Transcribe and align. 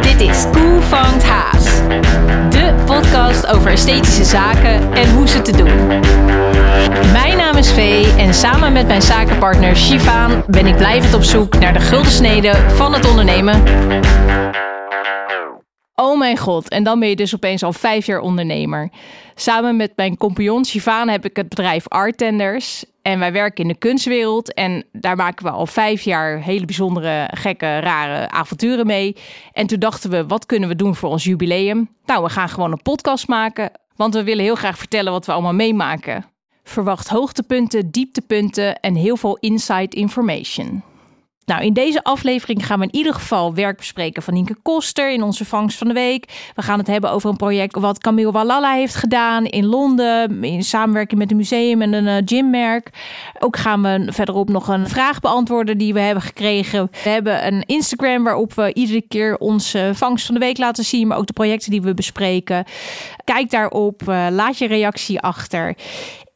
Dit 0.00 0.20
is 0.20 0.44
Cool 0.52 0.80
Vangt 0.80 1.24
Haas. 1.24 1.64
De 2.50 2.74
podcast 2.84 3.46
over 3.46 3.70
esthetische 3.70 4.24
zaken 4.24 4.92
en 4.92 5.10
hoe 5.14 5.28
ze 5.28 5.42
te 5.42 5.56
doen. 5.56 5.86
Mijn 7.12 7.36
naam 7.36 7.56
is 7.56 7.72
Vee 7.72 8.12
en 8.18 8.34
samen 8.34 8.72
met 8.72 8.86
mijn 8.86 9.02
zakenpartner 9.02 9.76
Shivaan 9.76 10.44
ben 10.46 10.66
ik 10.66 10.76
blijvend 10.76 11.14
op 11.14 11.22
zoek 11.22 11.58
naar 11.58 11.72
de 11.72 11.80
gulden 11.80 12.12
snede 12.12 12.52
van 12.74 12.92
het 12.92 13.08
ondernemen. 13.08 13.62
Oh 15.98 16.18
mijn 16.18 16.38
god, 16.38 16.68
en 16.68 16.82
dan 16.82 16.98
ben 16.98 17.08
je 17.08 17.16
dus 17.16 17.34
opeens 17.34 17.62
al 17.62 17.72
vijf 17.72 18.06
jaar 18.06 18.20
ondernemer. 18.20 18.90
Samen 19.34 19.76
met 19.76 19.92
mijn 19.96 20.16
compagnon 20.16 20.64
Shivaan 20.64 21.08
heb 21.08 21.24
ik 21.24 21.36
het 21.36 21.48
bedrijf 21.48 21.88
Artenders. 21.88 22.84
En 23.02 23.18
wij 23.18 23.32
werken 23.32 23.62
in 23.62 23.68
de 23.68 23.78
kunstwereld 23.78 24.54
en 24.54 24.84
daar 24.92 25.16
maken 25.16 25.44
we 25.44 25.50
al 25.50 25.66
vijf 25.66 26.02
jaar 26.02 26.42
hele 26.42 26.64
bijzondere, 26.64 27.30
gekke, 27.32 27.78
rare 27.78 28.30
avonturen 28.30 28.86
mee. 28.86 29.16
En 29.52 29.66
toen 29.66 29.78
dachten 29.78 30.10
we, 30.10 30.26
wat 30.26 30.46
kunnen 30.46 30.68
we 30.68 30.76
doen 30.76 30.94
voor 30.94 31.10
ons 31.10 31.24
jubileum? 31.24 31.88
Nou, 32.04 32.22
we 32.22 32.28
gaan 32.28 32.48
gewoon 32.48 32.72
een 32.72 32.82
podcast 32.82 33.28
maken, 33.28 33.70
want 33.94 34.14
we 34.14 34.24
willen 34.24 34.44
heel 34.44 34.54
graag 34.54 34.78
vertellen 34.78 35.12
wat 35.12 35.26
we 35.26 35.32
allemaal 35.32 35.54
meemaken. 35.54 36.24
Verwacht 36.64 37.08
hoogtepunten, 37.08 37.90
dieptepunten 37.90 38.80
en 38.80 38.94
heel 38.94 39.16
veel 39.16 39.36
inside 39.36 39.96
information. 39.96 40.82
Nou, 41.46 41.62
in 41.62 41.72
deze 41.72 42.02
aflevering 42.02 42.66
gaan 42.66 42.78
we 42.78 42.84
in 42.84 42.94
ieder 42.94 43.14
geval 43.14 43.54
werk 43.54 43.76
bespreken 43.76 44.22
van 44.22 44.34
Nienke 44.34 44.56
Koster 44.62 45.12
in 45.12 45.22
onze 45.22 45.44
vangst 45.44 45.78
van 45.78 45.86
de 45.86 45.94
week. 45.94 46.50
We 46.54 46.62
gaan 46.62 46.78
het 46.78 46.86
hebben 46.86 47.10
over 47.10 47.30
een 47.30 47.36
project 47.36 47.76
wat 47.76 47.98
Camille 47.98 48.32
Walala 48.32 48.72
heeft 48.72 48.94
gedaan 48.94 49.44
in 49.44 49.66
Londen, 49.66 50.44
in 50.44 50.62
samenwerking 50.62 51.20
met 51.20 51.30
een 51.30 51.36
museum 51.36 51.82
en 51.82 51.92
een 51.92 52.06
uh, 52.06 52.22
gymmerk. 52.24 52.90
Ook 53.38 53.56
gaan 53.56 53.82
we 53.82 54.12
verderop 54.12 54.48
nog 54.48 54.68
een 54.68 54.88
vraag 54.88 55.20
beantwoorden 55.20 55.78
die 55.78 55.94
we 55.94 56.00
hebben 56.00 56.22
gekregen. 56.22 56.88
We 57.02 57.08
hebben 57.08 57.46
een 57.46 57.62
Instagram 57.66 58.24
waarop 58.24 58.54
we 58.54 58.74
iedere 58.74 59.02
keer 59.08 59.36
onze 59.38 59.90
vangst 59.94 60.26
van 60.26 60.34
de 60.34 60.40
week 60.40 60.58
laten 60.58 60.84
zien, 60.84 61.06
maar 61.06 61.18
ook 61.18 61.26
de 61.26 61.32
projecten 61.32 61.70
die 61.70 61.82
we 61.82 61.94
bespreken. 61.94 62.64
Kijk 63.24 63.50
daarop, 63.50 64.02
uh, 64.08 64.26
laat 64.30 64.58
je 64.58 64.66
reactie 64.66 65.20
achter. 65.20 65.76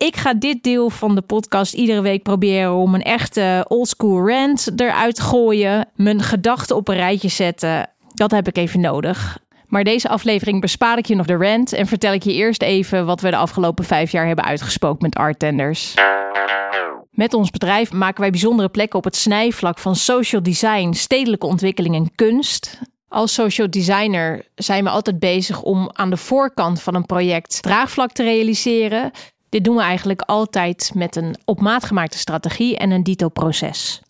Ik 0.06 0.16
ga 0.16 0.34
dit 0.34 0.62
deel 0.62 0.90
van 0.90 1.14
de 1.14 1.20
podcast 1.20 1.74
iedere 1.74 2.00
week 2.00 2.22
proberen 2.22 2.74
om 2.74 2.94
een 2.94 3.02
echte 3.02 3.64
oldschool 3.68 4.28
rant 4.28 4.70
eruit 4.76 5.14
te 5.14 5.22
gooien. 5.22 5.88
Mijn 5.94 6.22
gedachten 6.22 6.76
op 6.76 6.88
een 6.88 6.94
rijtje 6.94 7.28
zetten. 7.28 7.90
Dat 8.14 8.30
heb 8.30 8.48
ik 8.48 8.56
even 8.56 8.80
nodig. 8.80 9.38
Maar 9.66 9.84
deze 9.84 10.08
aflevering 10.08 10.60
bespaar 10.60 10.98
ik 10.98 11.06
je 11.06 11.14
nog 11.14 11.26
de 11.26 11.36
rant 11.36 11.72
en 11.72 11.86
vertel 11.86 12.12
ik 12.12 12.22
je 12.22 12.32
eerst 12.32 12.62
even 12.62 13.06
wat 13.06 13.20
we 13.20 13.30
de 13.30 13.36
afgelopen 13.36 13.84
vijf 13.84 14.12
jaar 14.12 14.26
hebben 14.26 14.44
uitgesproken 14.44 15.02
met 15.02 15.14
arttenders. 15.14 15.94
Met 17.10 17.34
ons 17.34 17.50
bedrijf 17.50 17.92
maken 17.92 18.20
wij 18.20 18.30
bijzondere 18.30 18.68
plekken 18.68 18.98
op 18.98 19.04
het 19.04 19.16
snijvlak 19.16 19.78
van 19.78 19.96
social 19.96 20.42
design, 20.42 20.92
stedelijke 20.92 21.46
ontwikkeling 21.46 21.94
en 21.94 22.14
kunst. 22.14 22.80
Als 23.08 23.34
social 23.34 23.70
designer 23.70 24.46
zijn 24.54 24.84
we 24.84 24.90
altijd 24.90 25.18
bezig 25.18 25.62
om 25.62 25.90
aan 25.92 26.10
de 26.10 26.16
voorkant 26.16 26.82
van 26.82 26.94
een 26.94 27.06
project 27.06 27.62
draagvlak 27.62 28.12
te 28.12 28.22
realiseren. 28.22 29.10
Dit 29.50 29.64
doen 29.64 29.76
we 29.76 29.82
eigenlijk 29.82 30.20
altijd 30.20 30.90
met 30.94 31.16
een 31.16 31.36
op 31.44 31.60
maat 31.60 31.84
gemaakte 31.84 32.18
strategie 32.18 32.76
en 32.76 32.90
een 32.90 33.02
dito-proces. 33.02 34.00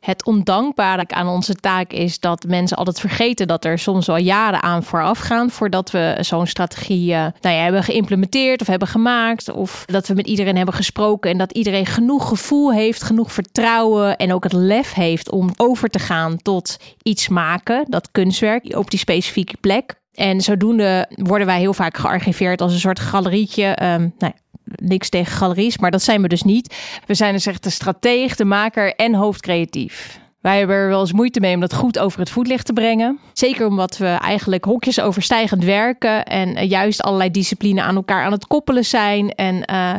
Het 0.00 0.24
ondankbare 0.24 1.04
aan 1.08 1.28
onze 1.28 1.54
taak 1.54 1.92
is 1.92 2.20
dat 2.20 2.44
mensen 2.48 2.76
altijd 2.76 3.00
vergeten 3.00 3.46
dat 3.46 3.64
er 3.64 3.78
soms 3.78 4.08
al 4.08 4.16
jaren 4.16 4.62
aan 4.62 4.82
vooraf 4.82 5.18
gaan 5.18 5.50
voordat 5.50 5.90
we 5.90 6.16
zo'n 6.20 6.46
strategie 6.46 7.10
uh, 7.10 7.26
nou 7.40 7.56
ja, 7.56 7.62
hebben 7.62 7.82
geïmplementeerd 7.82 8.60
of 8.60 8.66
hebben 8.66 8.88
gemaakt. 8.88 9.50
Of 9.50 9.84
dat 9.86 10.06
we 10.06 10.14
met 10.14 10.26
iedereen 10.26 10.56
hebben 10.56 10.74
gesproken 10.74 11.30
en 11.30 11.38
dat 11.38 11.52
iedereen 11.52 11.86
genoeg 11.86 12.28
gevoel 12.28 12.72
heeft, 12.72 13.02
genoeg 13.02 13.32
vertrouwen 13.32 14.16
en 14.16 14.32
ook 14.32 14.44
het 14.44 14.52
lef 14.52 14.92
heeft 14.92 15.30
om 15.30 15.50
over 15.56 15.88
te 15.88 15.98
gaan 15.98 16.36
tot 16.36 16.76
iets 17.02 17.28
maken, 17.28 17.84
dat 17.88 18.10
kunstwerk 18.10 18.76
op 18.76 18.90
die 18.90 18.98
specifieke 18.98 19.56
plek. 19.60 19.98
En 20.14 20.40
zodoende 20.40 21.06
worden 21.14 21.46
wij 21.46 21.58
heel 21.58 21.74
vaak 21.74 21.96
gearchiveerd 21.96 22.60
als 22.60 22.72
een 22.72 22.80
soort 22.80 23.00
galerietje. 23.00 23.66
Um, 23.82 24.14
nou 24.18 24.32
ja, 24.34 24.49
niks 24.74 25.08
tegen 25.08 25.32
galeries, 25.32 25.78
maar 25.78 25.90
dat 25.90 26.02
zijn 26.02 26.22
we 26.22 26.28
dus 26.28 26.42
niet. 26.42 26.74
We 27.06 27.14
zijn 27.14 27.32
dus 27.32 27.46
echt 27.46 27.62
de 27.62 27.70
strateeg, 27.70 28.36
de 28.36 28.44
maker 28.44 28.94
en 28.94 29.14
hoofdcreatief. 29.14 30.20
Wij 30.40 30.58
hebben 30.58 30.76
er 30.76 30.88
wel 30.88 31.00
eens 31.00 31.12
moeite 31.12 31.40
mee 31.40 31.54
om 31.54 31.60
dat 31.60 31.74
goed 31.74 31.98
over 31.98 32.18
het 32.18 32.30
voetlicht 32.30 32.66
te 32.66 32.72
brengen. 32.72 33.18
Zeker 33.32 33.66
omdat 33.66 33.96
we 33.96 34.06
eigenlijk 34.06 34.64
hokjes 34.64 35.00
overstijgend 35.00 35.64
werken 35.64 36.24
en 36.24 36.48
uh, 36.48 36.68
juist 36.70 37.02
allerlei 37.02 37.30
disciplines 37.30 37.82
aan 37.82 37.96
elkaar 37.96 38.24
aan 38.24 38.32
het 38.32 38.46
koppelen 38.46 38.84
zijn. 38.84 39.34
En 39.34 39.54
uh, 39.54 39.94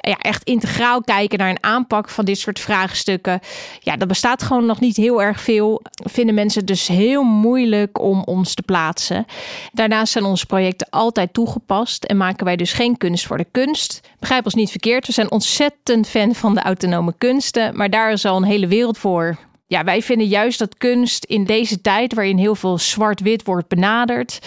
ja, 0.00 0.16
echt 0.18 0.44
integraal 0.44 1.02
kijken 1.02 1.38
naar 1.38 1.50
een 1.50 1.64
aanpak 1.64 2.08
van 2.08 2.24
dit 2.24 2.38
soort 2.38 2.60
vraagstukken. 2.60 3.40
Ja, 3.80 3.96
dat 3.96 4.08
bestaat 4.08 4.42
gewoon 4.42 4.66
nog 4.66 4.80
niet 4.80 4.96
heel 4.96 5.22
erg 5.22 5.40
veel. 5.40 5.82
Vinden 5.90 6.34
mensen 6.34 6.66
dus 6.66 6.88
heel 6.88 7.22
moeilijk 7.22 8.00
om 8.00 8.22
ons 8.24 8.54
te 8.54 8.62
plaatsen. 8.62 9.26
Daarnaast 9.72 10.12
zijn 10.12 10.24
onze 10.24 10.46
projecten 10.46 10.86
altijd 10.90 11.32
toegepast 11.32 12.04
en 12.04 12.16
maken 12.16 12.44
wij 12.44 12.56
dus 12.56 12.72
geen 12.72 12.96
kunst 12.96 13.26
voor 13.26 13.38
de 13.38 13.46
kunst. 13.50 14.00
Begrijp 14.18 14.44
ons 14.44 14.54
niet 14.54 14.70
verkeerd, 14.70 15.06
we 15.06 15.12
zijn 15.12 15.30
ontzettend 15.30 16.08
fan 16.08 16.34
van 16.34 16.54
de 16.54 16.62
autonome 16.62 17.14
kunsten, 17.18 17.76
maar 17.76 17.90
daar 17.90 18.12
is 18.12 18.24
al 18.24 18.36
een 18.36 18.42
hele 18.42 18.66
wereld 18.66 18.98
voor. 18.98 19.38
Ja, 19.72 19.84
wij 19.84 20.02
vinden 20.02 20.26
juist 20.26 20.58
dat 20.58 20.76
kunst 20.78 21.24
in 21.24 21.44
deze 21.44 21.80
tijd, 21.80 22.14
waarin 22.14 22.38
heel 22.38 22.54
veel 22.54 22.78
zwart-wit 22.78 23.44
wordt 23.44 23.68
benaderd, 23.68 24.38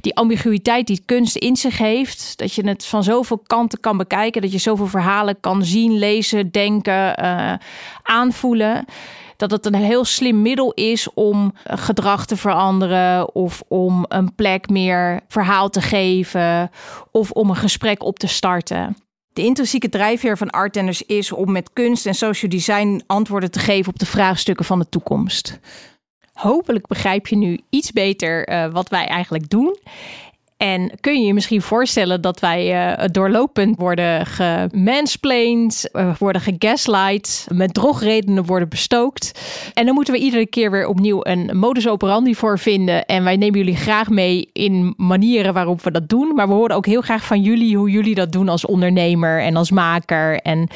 die 0.00 0.16
ambiguïteit 0.16 0.86
die 0.86 1.02
kunst 1.04 1.36
in 1.36 1.56
zich 1.56 1.78
heeft, 1.78 2.38
dat 2.38 2.54
je 2.54 2.68
het 2.68 2.84
van 2.84 3.02
zoveel 3.02 3.42
kanten 3.46 3.80
kan 3.80 3.96
bekijken, 3.96 4.42
dat 4.42 4.52
je 4.52 4.58
zoveel 4.58 4.86
verhalen 4.86 5.40
kan 5.40 5.64
zien, 5.64 5.98
lezen, 5.98 6.50
denken, 6.50 7.24
uh, 7.24 7.52
aanvoelen 8.02 8.84
dat 9.36 9.50
het 9.50 9.66
een 9.66 9.74
heel 9.74 10.04
slim 10.04 10.42
middel 10.42 10.72
is 10.72 11.08
om 11.14 11.54
gedrag 11.64 12.26
te 12.26 12.36
veranderen 12.36 13.34
of 13.34 13.62
om 13.68 14.04
een 14.08 14.34
plek 14.34 14.68
meer 14.68 15.20
verhaal 15.28 15.70
te 15.70 15.80
geven 15.80 16.70
of 17.10 17.30
om 17.30 17.50
een 17.50 17.56
gesprek 17.56 18.02
op 18.02 18.18
te 18.18 18.26
starten. 18.26 18.96
De 19.34 19.42
intrinsieke 19.42 19.88
drijfveer 19.88 20.36
van 20.36 20.50
arttenders 20.50 21.02
is 21.02 21.32
om 21.32 21.52
met 21.52 21.72
kunst 21.72 22.06
en 22.06 22.14
social 22.14 22.50
design 22.50 23.02
antwoorden 23.06 23.50
te 23.50 23.58
geven 23.58 23.92
op 23.92 23.98
de 23.98 24.06
vraagstukken 24.06 24.64
van 24.64 24.78
de 24.78 24.88
toekomst. 24.88 25.58
Hopelijk 26.32 26.86
begrijp 26.86 27.26
je 27.26 27.36
nu 27.36 27.60
iets 27.70 27.92
beter 27.92 28.48
uh, 28.48 28.72
wat 28.72 28.88
wij 28.88 29.06
eigenlijk 29.06 29.50
doen. 29.50 29.76
En 30.56 30.90
kun 31.00 31.20
je 31.20 31.26
je 31.26 31.34
misschien 31.34 31.62
voorstellen 31.62 32.20
dat 32.20 32.40
wij 32.40 32.88
uh, 32.98 33.04
doorlopend 33.10 33.76
worden 33.76 34.26
gemansplained, 34.26 35.90
uh, 35.92 36.16
worden 36.18 36.42
gegaslight, 36.42 37.46
met 37.52 37.74
drogredenen 37.74 38.44
worden 38.44 38.68
bestookt. 38.68 39.40
En 39.72 39.86
dan 39.86 39.94
moeten 39.94 40.14
we 40.14 40.20
iedere 40.20 40.46
keer 40.46 40.70
weer 40.70 40.86
opnieuw 40.86 41.20
een 41.22 41.50
modus 41.58 41.88
operandi 41.88 42.34
voor 42.34 42.58
vinden. 42.58 43.04
En 43.04 43.24
wij 43.24 43.36
nemen 43.36 43.58
jullie 43.58 43.76
graag 43.76 44.08
mee 44.08 44.48
in 44.52 44.94
manieren 44.96 45.54
waarop 45.54 45.82
we 45.82 45.90
dat 45.90 46.08
doen. 46.08 46.34
Maar 46.34 46.48
we 46.48 46.54
horen 46.54 46.76
ook 46.76 46.86
heel 46.86 47.00
graag 47.00 47.24
van 47.24 47.42
jullie 47.42 47.76
hoe 47.76 47.90
jullie 47.90 48.14
dat 48.14 48.32
doen 48.32 48.48
als 48.48 48.66
ondernemer 48.66 49.42
en 49.42 49.56
als 49.56 49.70
maker. 49.70 50.40
En 50.40 50.68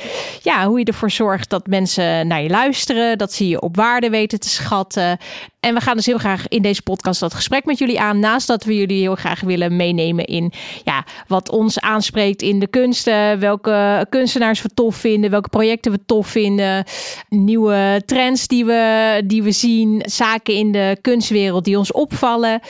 ja, 0.43 0.67
hoe 0.67 0.79
je 0.79 0.85
ervoor 0.85 1.11
zorgt 1.11 1.51
dat 1.51 1.67
mensen 1.67 2.27
naar 2.27 2.43
je 2.43 2.51
luisteren, 2.51 3.19
dat 3.19 3.33
ze 3.33 3.49
je 3.49 3.61
op 3.61 3.77
waarde 3.77 4.11
weten 4.11 4.41
te 4.41 4.49
schatten. 4.49 5.19
En 5.61 5.75
we 5.75 5.81
gaan 5.81 5.97
dus 5.97 6.07
heel 6.07 6.19
graag 6.19 6.49
in 6.49 6.63
deze 6.63 6.83
podcast 6.83 7.21
dat 7.21 7.35
gesprek 7.35 7.65
met 7.65 7.79
jullie 7.79 8.01
aan. 8.01 8.19
Naast 8.19 8.47
dat 8.47 8.65
we 8.65 8.77
jullie 8.77 9.01
heel 9.01 9.15
graag 9.15 9.41
willen 9.41 9.77
meenemen 9.77 10.25
in 10.25 10.53
ja, 10.85 11.05
wat 11.27 11.51
ons 11.51 11.81
aanspreekt 11.81 12.43
in 12.43 12.59
de 12.59 12.67
kunsten. 12.67 13.39
Welke 13.39 14.07
kunstenaars 14.09 14.63
we 14.63 14.69
tof 14.75 14.97
vinden. 14.97 15.31
Welke 15.31 15.49
projecten 15.49 15.93
we 15.93 15.99
tof 16.07 16.27
vinden. 16.27 16.85
Nieuwe 17.29 18.03
trends 18.07 18.47
die 18.47 18.65
we, 18.65 19.23
die 19.27 19.43
we 19.43 19.53
zien. 19.53 20.03
Zaken 20.05 20.55
in 20.55 20.73
de 20.73 20.99
kunstwereld 21.01 21.65
die 21.65 21.79
ons 21.79 21.93
opvallen. 21.93 22.61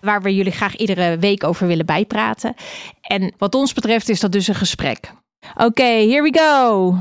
Waar 0.00 0.22
we 0.22 0.34
jullie 0.34 0.52
graag 0.52 0.76
iedere 0.76 1.18
week 1.18 1.44
over 1.44 1.66
willen 1.66 1.86
bijpraten. 1.86 2.54
En 3.00 3.34
wat 3.38 3.54
ons 3.54 3.72
betreft 3.72 4.08
is 4.08 4.20
dat 4.20 4.32
dus 4.32 4.48
een 4.48 4.54
gesprek. 4.54 5.12
Oké, 5.56 5.82
here 5.82 6.22
we 6.22 6.38
go. 6.38 6.96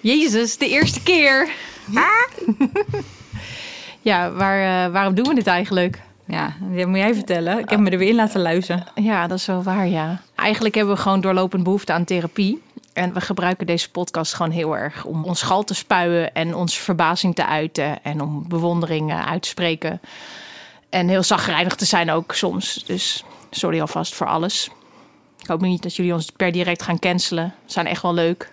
Jezus, 0.00 0.56
de 0.56 0.68
eerste 0.68 1.02
keer. 1.02 1.48
ja, 4.10 4.32
waar, 4.32 4.86
uh, 4.86 4.92
waarom 4.92 5.14
doen 5.14 5.28
we 5.28 5.34
dit 5.34 5.46
eigenlijk? 5.46 6.02
Ja, 6.24 6.52
dat 6.76 6.86
moet 6.86 6.98
jij 6.98 7.14
vertellen. 7.14 7.58
Ik 7.58 7.70
heb 7.70 7.80
me 7.80 7.90
er 7.90 7.98
weer 7.98 8.08
in 8.08 8.14
laten 8.14 8.40
luisteren. 8.40 8.86
Ja, 8.94 9.26
dat 9.26 9.38
is 9.38 9.46
wel 9.46 9.62
waar, 9.62 9.88
ja. 9.88 10.20
Eigenlijk 10.34 10.74
hebben 10.74 10.94
we 10.94 11.00
gewoon 11.00 11.20
doorlopend 11.20 11.62
behoefte 11.62 11.92
aan 11.92 12.04
therapie. 12.04 12.62
En 12.92 13.12
we 13.12 13.20
gebruiken 13.20 13.66
deze 13.66 13.90
podcast 13.90 14.34
gewoon 14.34 14.52
heel 14.52 14.76
erg 14.76 15.04
om 15.04 15.24
ons 15.24 15.42
gal 15.42 15.64
te 15.64 15.74
spuien 15.74 16.34
en 16.34 16.54
onze 16.54 16.80
verbazing 16.80 17.34
te 17.34 17.46
uiten 17.46 18.02
en 18.02 18.20
om 18.20 18.48
bewondering 18.48 19.12
uit 19.12 19.42
te 19.42 19.48
spreken. 19.48 20.00
En 20.90 21.08
heel 21.08 21.22
zagrijnig 21.22 21.74
te 21.74 21.84
zijn 21.84 22.10
ook 22.10 22.34
soms. 22.34 22.84
Dus 22.86 23.24
sorry 23.50 23.80
alvast 23.80 24.14
voor 24.14 24.26
alles. 24.26 24.70
Ik 25.38 25.46
hoop 25.46 25.60
niet 25.60 25.82
dat 25.82 25.96
jullie 25.96 26.12
ons 26.12 26.30
per 26.30 26.52
direct 26.52 26.82
gaan 26.82 26.98
cancelen. 26.98 27.54
We 27.64 27.72
zijn 27.72 27.86
echt 27.86 28.02
wel 28.02 28.14
leuk. 28.14 28.51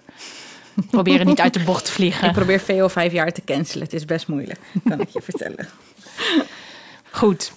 Proberen 0.91 1.25
niet 1.25 1.39
uit 1.39 1.53
de 1.53 1.63
bocht 1.63 1.85
te 1.85 1.91
vliegen. 1.91 2.27
Ik 2.27 2.33
probeer 2.33 2.59
VO 2.59 2.87
vijf 2.87 3.11
jaar 3.11 3.31
te 3.31 3.43
cancelen. 3.45 3.83
Het 3.83 3.93
is 3.93 4.05
best 4.05 4.27
moeilijk, 4.27 4.59
kan 4.83 4.99
ik 4.99 5.09
je 5.09 5.21
vertellen. 5.21 5.69
Goed. 7.11 7.51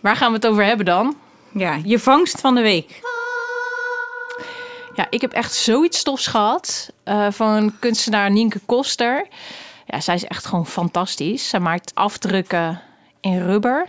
Waar 0.00 0.16
gaan 0.16 0.28
we 0.28 0.36
het 0.36 0.46
over 0.46 0.64
hebben 0.64 0.86
dan? 0.86 1.16
Ja, 1.52 1.78
je 1.84 1.98
vangst 1.98 2.40
van 2.40 2.54
de 2.54 2.60
week. 2.60 3.00
Ja, 4.94 5.06
ik 5.10 5.20
heb 5.20 5.32
echt 5.32 5.54
zoiets 5.54 5.98
stofs 5.98 6.26
gehad 6.26 6.92
uh, 7.04 7.26
van 7.30 7.78
kunstenaar 7.78 8.30
Nienke 8.30 8.60
Koster. 8.66 9.26
Ja, 9.86 10.00
zij 10.00 10.14
is 10.14 10.24
echt 10.24 10.46
gewoon 10.46 10.66
fantastisch. 10.66 11.48
Zij 11.48 11.60
maakt 11.60 11.94
afdrukken 11.94 12.80
in 13.20 13.46
rubber, 13.46 13.88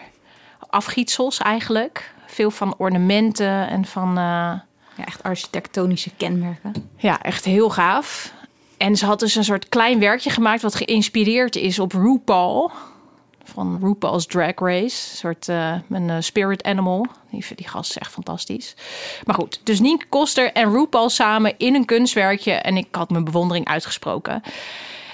afgietsels 0.69 1.37
eigenlijk. 1.37 2.13
Veel 2.27 2.51
van 2.51 2.75
ornamenten 2.77 3.69
en 3.69 3.85
van... 3.85 4.09
Uh... 4.09 4.53
Ja, 4.95 5.05
echt 5.05 5.23
architectonische 5.23 6.09
kenmerken. 6.17 6.91
Ja, 6.97 7.21
echt 7.21 7.45
heel 7.45 7.69
gaaf. 7.69 8.33
En 8.83 8.95
ze 8.95 9.05
had 9.05 9.19
dus 9.19 9.35
een 9.35 9.43
soort 9.43 9.69
klein 9.69 9.99
werkje 9.99 10.29
gemaakt 10.29 10.61
wat 10.61 10.75
geïnspireerd 10.75 11.55
is 11.55 11.79
op 11.79 11.91
RuPaul. 11.91 12.71
Van 13.43 13.79
RuPaul's 13.81 14.25
Drag 14.25 14.53
Race. 14.55 15.09
Een 15.11 15.17
soort 15.17 15.47
uh, 15.47 15.73
een 15.89 16.09
uh, 16.09 16.15
spirit 16.19 16.63
animal. 16.63 17.07
Die, 17.31 17.45
die 17.55 17.67
gast 17.67 17.89
is 17.89 17.97
echt 17.97 18.11
fantastisch. 18.11 18.75
Maar 19.25 19.35
goed, 19.35 19.61
dus 19.63 19.79
Nienke 19.79 20.05
Koster 20.05 20.51
en 20.51 20.71
RuPaul 20.71 21.09
samen 21.09 21.53
in 21.57 21.75
een 21.75 21.85
kunstwerkje. 21.85 22.51
En 22.51 22.77
ik 22.77 22.87
had 22.91 23.09
mijn 23.09 23.23
bewondering 23.23 23.67
uitgesproken. 23.67 24.43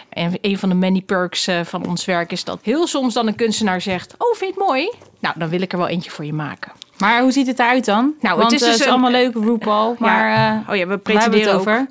En 0.09 0.37
een 0.41 0.57
van 0.57 0.69
de 0.69 0.75
many 0.75 1.01
perks 1.01 1.47
uh, 1.47 1.59
van 1.63 1.87
ons 1.87 2.05
werk 2.05 2.31
is 2.31 2.43
dat 2.43 2.59
heel 2.61 2.87
soms 2.87 3.13
dan 3.13 3.27
een 3.27 3.35
kunstenaar 3.35 3.81
zegt... 3.81 4.15
Oh, 4.17 4.35
vind 4.35 4.53
je 4.53 4.59
het 4.59 4.67
mooi? 4.67 4.91
Nou, 5.19 5.35
dan 5.39 5.49
wil 5.49 5.61
ik 5.61 5.71
er 5.71 5.77
wel 5.77 5.87
eentje 5.87 6.11
voor 6.11 6.25
je 6.25 6.33
maken. 6.33 6.71
Maar 6.97 7.21
hoe 7.21 7.31
ziet 7.31 7.47
het 7.47 7.59
eruit 7.59 7.85
dan? 7.85 8.13
Nou, 8.19 8.37
Want, 8.37 8.51
het 8.51 8.61
is, 8.61 8.67
uh, 8.67 8.73
dus 8.73 8.81
is 8.81 8.87
allemaal 8.87 9.11
leuk, 9.11 9.33
RuPaul. 9.33 9.95
Maar 9.99 10.29
ja. 10.29 10.63
oh 10.69 10.75
ja, 10.75 10.87
we 10.87 10.97
pretenderen 10.97 11.63
we 11.63 11.69
het 11.69 11.79
ook. 11.79 11.87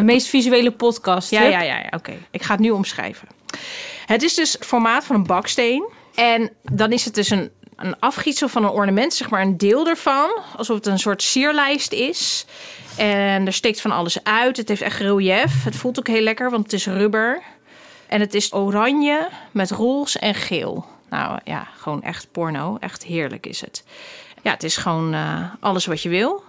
De 0.00 0.06
meest 0.06 0.26
visuele 0.26 0.70
podcast. 0.70 1.30
Ja, 1.30 1.42
Hup. 1.42 1.50
ja, 1.50 1.62
ja, 1.62 1.76
ja. 1.78 1.88
oké. 1.90 2.12
Ik 2.30 2.42
ga 2.42 2.52
het 2.52 2.60
nu 2.60 2.70
omschrijven. 2.70 3.28
Het 4.06 4.22
is 4.22 4.34
dus 4.34 4.52
het 4.52 4.64
formaat 4.64 5.04
van 5.04 5.16
een 5.16 5.26
baksteen. 5.26 5.88
En 6.14 6.50
dan 6.62 6.92
is 6.92 7.04
het 7.04 7.14
dus 7.14 7.30
een, 7.30 7.50
een 7.76 7.98
afgietsel 7.98 8.48
van 8.48 8.64
een 8.64 8.70
ornament, 8.70 9.14
zeg 9.14 9.30
maar 9.30 9.42
een 9.42 9.56
deel 9.56 9.86
ervan. 9.88 10.40
Alsof 10.56 10.76
het 10.76 10.86
een 10.86 10.98
soort 10.98 11.22
sierlijst 11.22 11.92
is. 11.92 12.46
En 12.96 13.46
er 13.46 13.52
steekt 13.52 13.80
van 13.80 13.90
alles 13.90 14.24
uit. 14.24 14.56
Het 14.56 14.68
heeft 14.68 14.82
echt 14.82 15.00
relief. 15.00 15.64
Het 15.64 15.76
voelt 15.76 15.98
ook 15.98 16.08
heel 16.08 16.22
lekker, 16.22 16.50
want 16.50 16.62
het 16.62 16.72
is 16.72 16.86
rubber. 16.86 17.42
En 18.06 18.20
het 18.20 18.34
is 18.34 18.52
oranje 18.52 19.28
met 19.50 19.70
roze 19.70 20.18
en 20.18 20.34
geel. 20.34 20.86
Nou 21.10 21.38
ja, 21.44 21.68
gewoon 21.76 22.02
echt 22.02 22.32
porno. 22.32 22.76
Echt 22.80 23.04
heerlijk 23.04 23.46
is 23.46 23.60
het. 23.60 23.84
Ja, 24.42 24.50
het 24.50 24.62
is 24.62 24.76
gewoon 24.76 25.14
uh, 25.14 25.44
alles 25.60 25.86
wat 25.86 26.02
je 26.02 26.08
wil. 26.08 26.42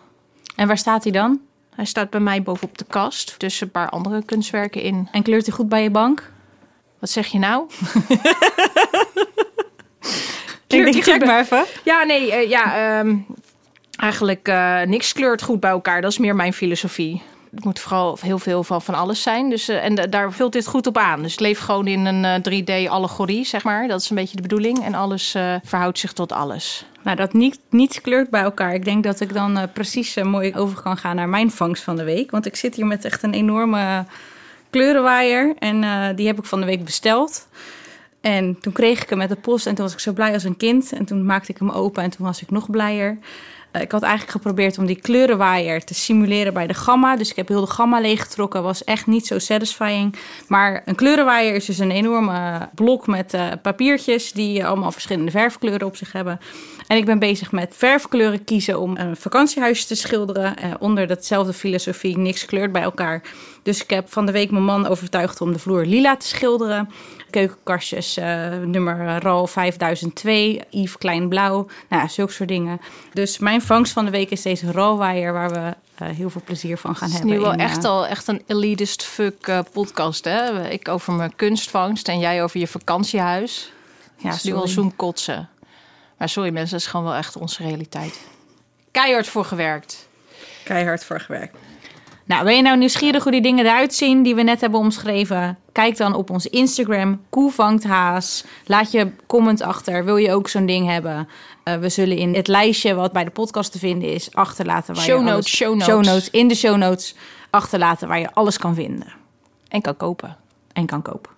En 0.55 0.67
waar 0.67 0.77
staat 0.77 1.03
hij 1.03 1.11
dan? 1.11 1.39
Hij 1.81 1.89
staat 1.89 2.09
bij 2.09 2.19
mij 2.19 2.43
bovenop 2.43 2.77
de 2.77 2.85
kast 2.87 3.39
tussen 3.39 3.65
een 3.65 3.71
paar 3.71 3.89
andere 3.89 4.25
kunstwerken 4.25 4.81
in. 4.81 5.07
En 5.11 5.23
kleurt 5.23 5.45
hij 5.45 5.55
goed 5.55 5.69
bij 5.69 5.83
je 5.83 5.89
bank? 5.89 6.31
Wat 6.99 7.09
zeg 7.09 7.27
je 7.27 7.39
nou? 7.39 7.65
Ik 10.67 10.83
denk, 10.83 11.03
check 11.03 11.25
maar 11.25 11.39
even. 11.39 11.65
Ja, 11.83 12.03
nee, 12.03 12.27
uh, 12.27 12.49
ja, 12.49 12.99
um, 12.99 13.25
eigenlijk 13.95 14.47
uh, 14.47 14.81
niks 14.81 15.13
kleurt 15.13 15.41
goed 15.41 15.59
bij 15.59 15.69
elkaar. 15.69 16.01
Dat 16.01 16.11
is 16.11 16.17
meer 16.17 16.35
mijn 16.35 16.53
filosofie. 16.53 17.21
Het 17.55 17.63
moet 17.63 17.79
vooral 17.79 18.17
heel 18.21 18.39
veel 18.39 18.63
van, 18.63 18.81
van 18.81 18.95
alles 18.95 19.21
zijn. 19.21 19.49
Dus, 19.49 19.69
uh, 19.69 19.85
en 19.85 19.95
daar 20.09 20.33
vult 20.33 20.53
dit 20.53 20.67
goed 20.67 20.87
op 20.87 20.97
aan. 20.97 21.21
Dus 21.21 21.35
het 21.35 21.57
gewoon 21.57 21.87
in 21.87 22.05
een 22.05 22.41
3D-allegorie, 22.41 23.45
zeg 23.45 23.63
maar. 23.63 23.87
Dat 23.87 24.01
is 24.01 24.09
een 24.09 24.15
beetje 24.15 24.35
de 24.35 24.41
bedoeling. 24.41 24.83
En 24.83 24.93
alles 24.93 25.31
verhoudt 25.63 25.99
zich 25.99 26.13
tot 26.13 26.31
alles. 26.31 26.85
Nou, 27.03 27.17
dat 27.17 27.33
niet, 27.33 27.59
niets 27.69 28.01
kleurt 28.01 28.29
bij 28.29 28.41
elkaar. 28.41 28.73
Ik 28.73 28.85
denk 28.85 29.03
dat 29.03 29.19
ik 29.19 29.33
dan 29.33 29.69
precies 29.73 30.15
mooi 30.15 30.55
over 30.55 30.81
kan 30.81 30.97
gaan 30.97 31.15
naar 31.15 31.29
mijn 31.29 31.51
vangst 31.51 31.83
van 31.83 31.95
de 31.95 32.03
week. 32.03 32.31
Want 32.31 32.45
ik 32.45 32.55
zit 32.55 32.75
hier 32.75 32.85
met 32.85 33.05
echt 33.05 33.23
een 33.23 33.33
enorme 33.33 34.05
kleurenwaaier. 34.69 35.53
En 35.59 36.15
die 36.15 36.27
heb 36.27 36.37
ik 36.37 36.45
van 36.45 36.59
de 36.59 36.65
week 36.65 36.83
besteld. 36.83 37.47
En 38.21 38.59
toen 38.59 38.73
kreeg 38.73 39.01
ik 39.01 39.09
hem 39.09 39.17
met 39.17 39.29
de 39.29 39.35
post 39.35 39.67
en 39.67 39.75
toen 39.75 39.83
was 39.83 39.93
ik 39.93 39.99
zo 39.99 40.13
blij 40.13 40.33
als 40.33 40.43
een 40.43 40.57
kind. 40.57 40.91
En 40.91 41.05
toen 41.05 41.25
maakte 41.25 41.51
ik 41.51 41.57
hem 41.57 41.69
open 41.69 42.03
en 42.03 42.09
toen 42.09 42.25
was 42.25 42.41
ik 42.41 42.51
nog 42.51 42.69
blijer. 42.69 43.17
Uh, 43.75 43.81
ik 43.81 43.91
had 43.91 44.01
eigenlijk 44.01 44.31
geprobeerd 44.31 44.77
om 44.77 44.85
die 44.85 45.01
kleurenwaaier 45.01 45.83
te 45.83 45.93
simuleren 45.93 46.53
bij 46.53 46.67
de 46.67 46.73
gamma. 46.73 47.15
Dus 47.15 47.29
ik 47.29 47.35
heb 47.35 47.47
heel 47.47 47.65
de 47.65 47.71
gamma 47.71 47.99
leeggetrokken. 47.99 48.63
Was 48.63 48.83
echt 48.83 49.07
niet 49.07 49.27
zo 49.27 49.39
satisfying. 49.39 50.15
Maar 50.47 50.81
een 50.85 50.95
kleurenwaaier 50.95 51.55
is 51.55 51.65
dus 51.65 51.77
een 51.77 51.91
enorme 51.91 52.69
blok 52.75 53.07
met 53.07 53.33
uh, 53.33 53.47
papiertjes... 53.61 54.31
die 54.31 54.65
allemaal 54.65 54.91
verschillende 54.91 55.31
verfkleuren 55.31 55.87
op 55.87 55.95
zich 55.95 56.11
hebben. 56.11 56.39
En 56.87 56.97
ik 56.97 57.05
ben 57.05 57.19
bezig 57.19 57.51
met 57.51 57.73
verfkleuren 57.77 58.43
kiezen 58.43 58.79
om 58.79 58.97
een 58.97 59.15
vakantiehuisje 59.15 59.87
te 59.87 59.95
schilderen. 59.95 60.55
Onder 60.79 61.07
datzelfde 61.07 61.53
filosofie, 61.53 62.17
niks 62.17 62.45
kleurt 62.45 62.71
bij 62.71 62.81
elkaar. 62.81 63.21
Dus 63.63 63.83
ik 63.83 63.89
heb 63.89 64.11
van 64.11 64.25
de 64.25 64.31
week 64.31 64.51
mijn 64.51 64.63
man 64.63 64.87
overtuigd 64.87 65.41
om 65.41 65.53
de 65.53 65.59
vloer 65.59 65.85
lila 65.85 66.17
te 66.17 66.27
schilderen. 66.27 66.89
Keukenkastjes, 67.31 68.17
uh, 68.17 68.57
nummer 68.57 69.21
RAL 69.21 69.47
5002, 69.47 70.61
Yves 70.69 70.97
Kleinblauw. 70.97 71.67
Nou, 71.89 72.09
zulke 72.09 72.31
soort 72.31 72.49
dingen. 72.49 72.81
Dus 73.13 73.37
mijn 73.37 73.61
vangst 73.61 73.93
van 73.93 74.05
de 74.05 74.11
week 74.11 74.29
is 74.29 74.41
deze 74.41 74.71
RAL-waaier 74.71 75.33
waar 75.33 75.49
we 75.49 75.73
uh, 76.01 76.15
heel 76.15 76.29
veel 76.29 76.41
plezier 76.45 76.77
van 76.77 76.95
gaan 76.95 77.09
Het 77.09 77.13
is 77.13 77.19
hebben. 77.19 77.37
nu 77.37 77.43
wel 77.43 77.53
in, 77.53 77.59
echt 77.59 77.83
al 77.83 78.07
echt 78.07 78.27
een 78.27 78.41
elitist 78.47 79.03
fuck 79.03 79.47
uh, 79.47 79.59
podcast, 79.71 80.25
hè? 80.25 80.69
Ik 80.69 80.87
over 80.87 81.13
mijn 81.13 81.35
kunstvangst 81.35 82.07
en 82.07 82.19
jij 82.19 82.43
over 82.43 82.59
je 82.59 82.67
vakantiehuis. 82.67 83.71
Ja, 84.17 84.29
het 84.29 84.37
is 84.37 84.43
nu 84.43 84.53
al 84.53 84.67
zo'n 84.67 84.95
kotsen. 84.95 85.49
Maar 86.17 86.29
sorry 86.29 86.51
mensen, 86.51 86.71
dat 86.71 86.79
is 86.79 86.87
gewoon 86.87 87.05
wel 87.05 87.15
echt 87.15 87.37
onze 87.37 87.63
realiteit. 87.63 88.19
Keihard 88.91 89.27
voor 89.27 89.45
gewerkt. 89.45 90.07
Keihard 90.63 91.05
voor 91.05 91.19
gewerkt. 91.19 91.57
Nou, 92.31 92.43
ben 92.43 92.55
je 92.55 92.61
nou 92.61 92.77
nieuwsgierig 92.77 93.23
hoe 93.23 93.31
die 93.31 93.41
dingen 93.41 93.65
eruit 93.65 93.93
zien 93.93 94.23
die 94.23 94.35
we 94.35 94.41
net 94.41 94.61
hebben 94.61 94.79
omschreven? 94.79 95.57
Kijk 95.71 95.97
dan 95.97 96.13
op 96.13 96.29
ons 96.29 96.47
Instagram, 96.47 97.21
Koe 97.29 97.51
vangt 97.51 97.83
haas. 97.83 98.43
Laat 98.65 98.91
je 98.91 99.11
comment 99.27 99.61
achter. 99.61 100.05
Wil 100.05 100.17
je 100.17 100.33
ook 100.33 100.47
zo'n 100.47 100.65
ding 100.65 100.87
hebben? 100.87 101.27
Uh, 101.63 101.75
we 101.75 101.89
zullen 101.89 102.17
in 102.17 102.35
het 102.35 102.47
lijstje 102.47 102.93
wat 102.93 103.11
bij 103.11 103.23
de 103.23 103.29
podcast 103.29 103.71
te 103.71 103.79
vinden 103.79 104.13
is 104.13 104.33
achterlaten 104.33 104.95
waar 104.95 105.03
show 105.03 105.17
je 105.17 105.23
notes, 105.23 105.33
alles, 105.33 105.55
show 105.55 105.69
notes. 105.69 105.85
show 105.85 106.03
notes 106.03 106.29
in 106.29 106.47
de 106.47 106.55
show 106.55 106.77
notes 106.77 107.15
achterlaten 107.49 108.07
waar 108.07 108.19
je 108.19 108.33
alles 108.33 108.57
kan 108.57 108.75
vinden 108.75 109.13
en 109.67 109.81
kan 109.81 109.97
kopen 109.97 110.37
en 110.73 110.85
kan 110.85 111.01
kopen. 111.01 111.31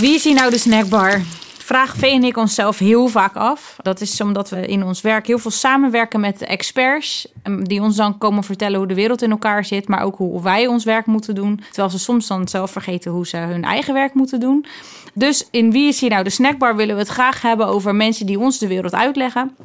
Wie 0.00 0.14
is 0.14 0.24
hier 0.24 0.34
nou 0.34 0.50
de 0.50 0.58
snackbar? 0.58 1.22
Vraag 1.68 1.96
Vee 1.96 2.12
en 2.12 2.24
ik 2.24 2.36
onszelf 2.36 2.78
heel 2.78 3.08
vaak 3.08 3.36
af. 3.36 3.76
Dat 3.82 4.00
is 4.00 4.20
omdat 4.20 4.50
we 4.50 4.66
in 4.66 4.84
ons 4.84 5.00
werk 5.00 5.26
heel 5.26 5.38
veel 5.38 5.50
samenwerken 5.50 6.20
met 6.20 6.42
experts. 6.42 7.28
Die 7.62 7.80
ons 7.80 7.96
dan 7.96 8.18
komen 8.18 8.44
vertellen 8.44 8.78
hoe 8.78 8.86
de 8.86 8.94
wereld 8.94 9.22
in 9.22 9.30
elkaar 9.30 9.64
zit. 9.64 9.88
Maar 9.88 10.02
ook 10.02 10.16
hoe 10.16 10.42
wij 10.42 10.66
ons 10.66 10.84
werk 10.84 11.06
moeten 11.06 11.34
doen. 11.34 11.60
Terwijl 11.66 11.90
ze 11.90 11.98
soms 11.98 12.26
dan 12.26 12.48
zelf 12.48 12.70
vergeten 12.70 13.10
hoe 13.10 13.26
ze 13.26 13.36
hun 13.36 13.64
eigen 13.64 13.94
werk 13.94 14.14
moeten 14.14 14.40
doen. 14.40 14.66
Dus 15.14 15.48
in 15.50 15.72
Wie 15.72 15.88
is 15.88 16.00
hier 16.00 16.10
nou 16.10 16.24
de 16.24 16.30
snackbar 16.30 16.76
willen 16.76 16.94
we 16.94 17.00
het 17.00 17.10
graag 17.10 17.42
hebben 17.42 17.66
over 17.66 17.94
mensen 17.94 18.26
die 18.26 18.38
ons 18.38 18.58
de 18.58 18.68
wereld 18.68 18.94
uitleggen. 18.94 19.56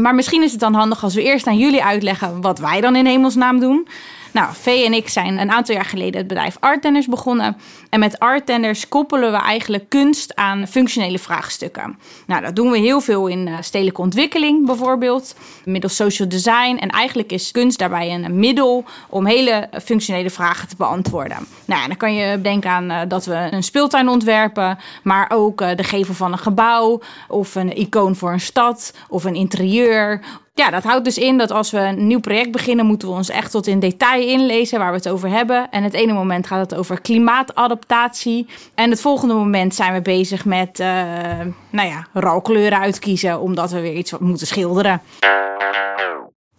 Maar 0.00 0.14
misschien 0.14 0.42
is 0.42 0.50
het 0.50 0.60
dan 0.60 0.74
handig 0.74 1.02
als 1.04 1.14
we 1.14 1.22
eerst 1.22 1.46
aan 1.46 1.58
jullie 1.58 1.84
uitleggen 1.84 2.40
wat 2.40 2.58
wij 2.58 2.80
dan 2.80 2.96
in 2.96 3.06
hemelsnaam 3.06 3.60
doen. 3.60 3.88
Nou, 4.32 4.48
Vee 4.52 4.84
en 4.84 4.92
ik 4.92 5.08
zijn 5.08 5.38
een 5.38 5.50
aantal 5.50 5.74
jaar 5.74 5.84
geleden 5.84 6.18
het 6.18 6.28
bedrijf 6.28 6.56
Arttenders 6.60 7.06
begonnen. 7.06 7.56
En 7.90 8.00
met 8.00 8.18
Arttenders 8.18 8.88
koppelen 8.88 9.32
we 9.32 9.38
eigenlijk 9.38 9.88
kunst 9.88 10.34
aan 10.34 10.66
functionele 10.66 11.18
vraagstukken. 11.18 11.98
Nou, 12.26 12.42
dat 12.42 12.56
doen 12.56 12.70
we 12.70 12.78
heel 12.78 13.00
veel 13.00 13.26
in 13.26 13.46
uh, 13.46 13.56
stedelijke 13.60 14.00
ontwikkeling 14.00 14.66
bijvoorbeeld, 14.66 15.34
middels 15.64 15.96
social 15.96 16.28
design. 16.28 16.76
En 16.76 16.88
eigenlijk 16.88 17.32
is 17.32 17.50
kunst 17.50 17.78
daarbij 17.78 18.14
een 18.14 18.38
middel 18.38 18.84
om 19.08 19.26
hele 19.26 19.68
functionele 19.84 20.30
vragen 20.30 20.68
te 20.68 20.76
beantwoorden. 20.76 21.46
Nou, 21.64 21.86
dan 21.86 21.96
kan 21.96 22.14
je 22.14 22.40
denken 22.40 22.70
aan 22.70 22.90
uh, 22.90 23.00
dat 23.08 23.24
we 23.24 23.48
een 23.50 23.62
speeltuin 23.62 24.08
ontwerpen, 24.08 24.78
maar 25.02 25.30
ook 25.34 25.60
uh, 25.60 25.68
de 25.76 25.84
gevel 25.84 26.14
van 26.14 26.32
een 26.32 26.38
gebouw, 26.38 27.00
of 27.28 27.54
een 27.54 27.78
icoon 27.78 28.16
voor 28.16 28.32
een 28.32 28.40
stad, 28.40 28.94
of 29.08 29.24
een 29.24 29.34
interieur 29.34 30.20
ja, 30.58 30.70
dat 30.70 30.84
houdt 30.84 31.04
dus 31.04 31.18
in 31.18 31.38
dat 31.38 31.50
als 31.50 31.70
we 31.70 31.78
een 31.78 32.06
nieuw 32.06 32.20
project 32.20 32.50
beginnen, 32.50 32.86
moeten 32.86 33.08
we 33.08 33.14
ons 33.14 33.28
echt 33.28 33.50
tot 33.50 33.66
in 33.66 33.80
detail 33.80 34.28
inlezen 34.28 34.78
waar 34.78 34.90
we 34.90 34.96
het 34.96 35.08
over 35.08 35.28
hebben. 35.28 35.70
En 35.70 35.82
het 35.82 35.92
ene 35.92 36.12
moment 36.12 36.46
gaat 36.46 36.70
het 36.70 36.78
over 36.78 37.00
klimaatadaptatie. 37.00 38.46
En 38.74 38.90
het 38.90 39.00
volgende 39.00 39.34
moment 39.34 39.74
zijn 39.74 39.92
we 39.92 40.02
bezig 40.02 40.44
met, 40.44 40.80
uh, 40.80 40.86
nou 41.70 41.88
ja, 41.88 42.06
rouwkleuren 42.12 42.78
uitkiezen, 42.78 43.40
omdat 43.40 43.70
we 43.70 43.80
weer 43.80 43.94
iets 43.94 44.18
moeten 44.18 44.46
schilderen. 44.46 45.02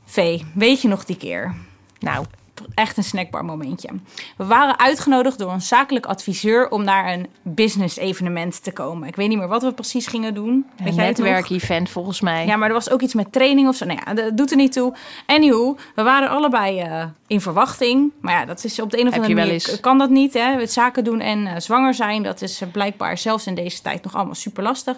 V, 0.05 0.39
weet 0.53 0.81
je 0.81 0.87
nog 0.87 1.05
die 1.05 1.17
keer? 1.17 1.53
Nou, 1.99 2.25
echt 2.73 2.97
een 2.97 3.03
snackbar 3.03 3.45
momentje. 3.45 3.89
We 4.37 4.45
waren 4.45 4.79
uitgenodigd 4.79 5.37
door 5.37 5.51
een 5.51 5.61
zakelijk 5.61 6.05
adviseur 6.05 6.69
om 6.69 6.83
naar 6.83 7.13
een 7.13 7.27
business 7.43 7.97
evenement 7.97 8.63
te 8.63 8.71
komen. 8.71 9.07
Ik 9.07 9.15
weet 9.15 9.29
niet 9.29 9.37
meer 9.37 9.47
wat 9.47 9.63
we 9.63 9.73
precies 9.73 10.07
gingen 10.07 10.33
doen. 10.33 10.65
Weet 10.77 10.87
een 10.87 10.95
netwerk-event 10.95 11.89
volgens 11.89 12.21
mij. 12.21 12.45
Ja, 12.45 12.55
maar 12.55 12.67
er 12.67 12.73
was 12.73 12.89
ook 12.89 13.01
iets 13.01 13.13
met 13.13 13.31
training 13.31 13.67
of 13.67 13.75
zo. 13.75 13.85
Nou 13.85 13.99
ja, 14.05 14.13
dat 14.13 14.37
doet 14.37 14.51
er 14.51 14.57
niet 14.57 14.71
toe. 14.71 14.95
Anyhow, 15.25 15.77
we 15.95 16.03
waren 16.03 16.29
allebei 16.29 16.83
uh, 16.83 17.05
in 17.27 17.41
verwachting. 17.41 18.11
Maar 18.21 18.33
ja, 18.33 18.45
dat 18.45 18.63
is 18.63 18.79
op 18.79 18.89
de 18.89 18.99
een 18.99 19.07
of 19.07 19.13
andere 19.13 19.35
manier 19.35 19.79
kan 19.81 19.97
dat 19.97 20.09
niet. 20.09 20.33
Hè? 20.33 20.59
Het 20.59 20.71
zaken 20.71 21.03
doen 21.03 21.19
en 21.19 21.39
uh, 21.39 21.53
zwanger 21.57 21.93
zijn, 21.93 22.23
dat 22.23 22.41
is 22.41 22.61
uh, 22.61 22.71
blijkbaar 22.71 23.17
zelfs 23.17 23.47
in 23.47 23.55
deze 23.55 23.81
tijd 23.81 24.03
nog 24.03 24.15
allemaal 24.15 24.35
super 24.35 24.63
lastig. 24.63 24.97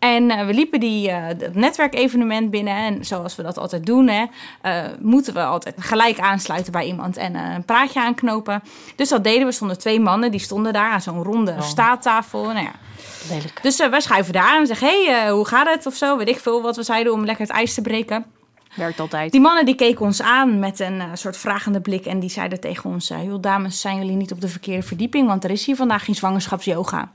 En 0.00 0.30
uh, 0.30 0.46
we 0.46 0.54
liepen 0.54 0.80
die 0.80 1.10
het 1.10 1.54
netwerkevenement 1.54 2.50
binnen. 2.50 2.74
En 2.74 3.04
zoals 3.04 3.36
we 3.36 3.42
dat 3.42 3.58
altijd 3.58 3.86
doen, 3.86 4.08
hè, 4.08 4.24
uh, 4.62 4.90
moeten 5.00 5.34
we 5.34 5.42
altijd 5.42 5.74
gelijk 5.78 6.18
aansluiten 6.18 6.72
bij 6.72 6.86
iemand 6.86 7.16
en 7.16 7.34
een 7.34 7.64
praatje 7.64 8.00
aanknopen. 8.00 8.62
Dus 8.96 9.08
dat 9.08 9.24
deden 9.24 9.46
we. 9.46 9.52
stonden 9.52 9.78
twee 9.78 10.00
mannen 10.00 10.30
die 10.30 10.40
stonden 10.40 10.72
daar 10.72 10.90
aan 10.90 11.00
zo'n 11.00 11.22
ronde 11.22 11.50
oh. 11.50 11.62
staattafel. 11.62 12.44
Nou 12.44 12.58
ja. 12.58 12.72
Lelijk. 13.28 13.62
Dus 13.62 13.76
wij 13.76 14.00
schuiven 14.00 14.32
daar 14.32 14.58
en 14.58 14.66
zeggen: 14.66 14.88
hey, 14.88 15.30
hoe 15.30 15.46
gaat 15.46 15.68
het? 15.68 15.86
Of 15.86 15.94
zo. 15.94 16.16
Weet 16.16 16.28
ik 16.28 16.38
veel 16.38 16.62
wat 16.62 16.76
we 16.76 16.82
zeiden 16.82 17.12
om 17.12 17.24
lekker 17.24 17.46
het 17.46 17.54
ijs 17.54 17.74
te 17.74 17.82
breken. 17.82 18.24
Werkt 18.74 19.00
altijd. 19.00 19.32
Die 19.32 19.40
mannen 19.40 19.64
die 19.64 19.74
keken 19.74 20.04
ons 20.04 20.22
aan 20.22 20.58
met 20.58 20.80
een 20.80 21.00
eh, 21.00 21.06
soort 21.14 21.36
vragende 21.36 21.80
blik 21.80 22.06
en 22.06 22.20
die 22.20 22.30
zeiden 22.30 22.60
tegen 22.60 22.90
ons: 22.90 23.08
joh, 23.08 23.40
dames, 23.40 23.80
zijn 23.80 23.96
jullie 23.96 24.16
niet 24.16 24.32
op 24.32 24.40
de 24.40 24.48
verkeerde 24.48 24.82
verdieping? 24.82 25.26
Want 25.26 25.44
er 25.44 25.50
is 25.50 25.66
hier 25.66 25.76
vandaag 25.76 26.04
geen 26.04 26.14
zwangerschapsyoga. 26.14 27.12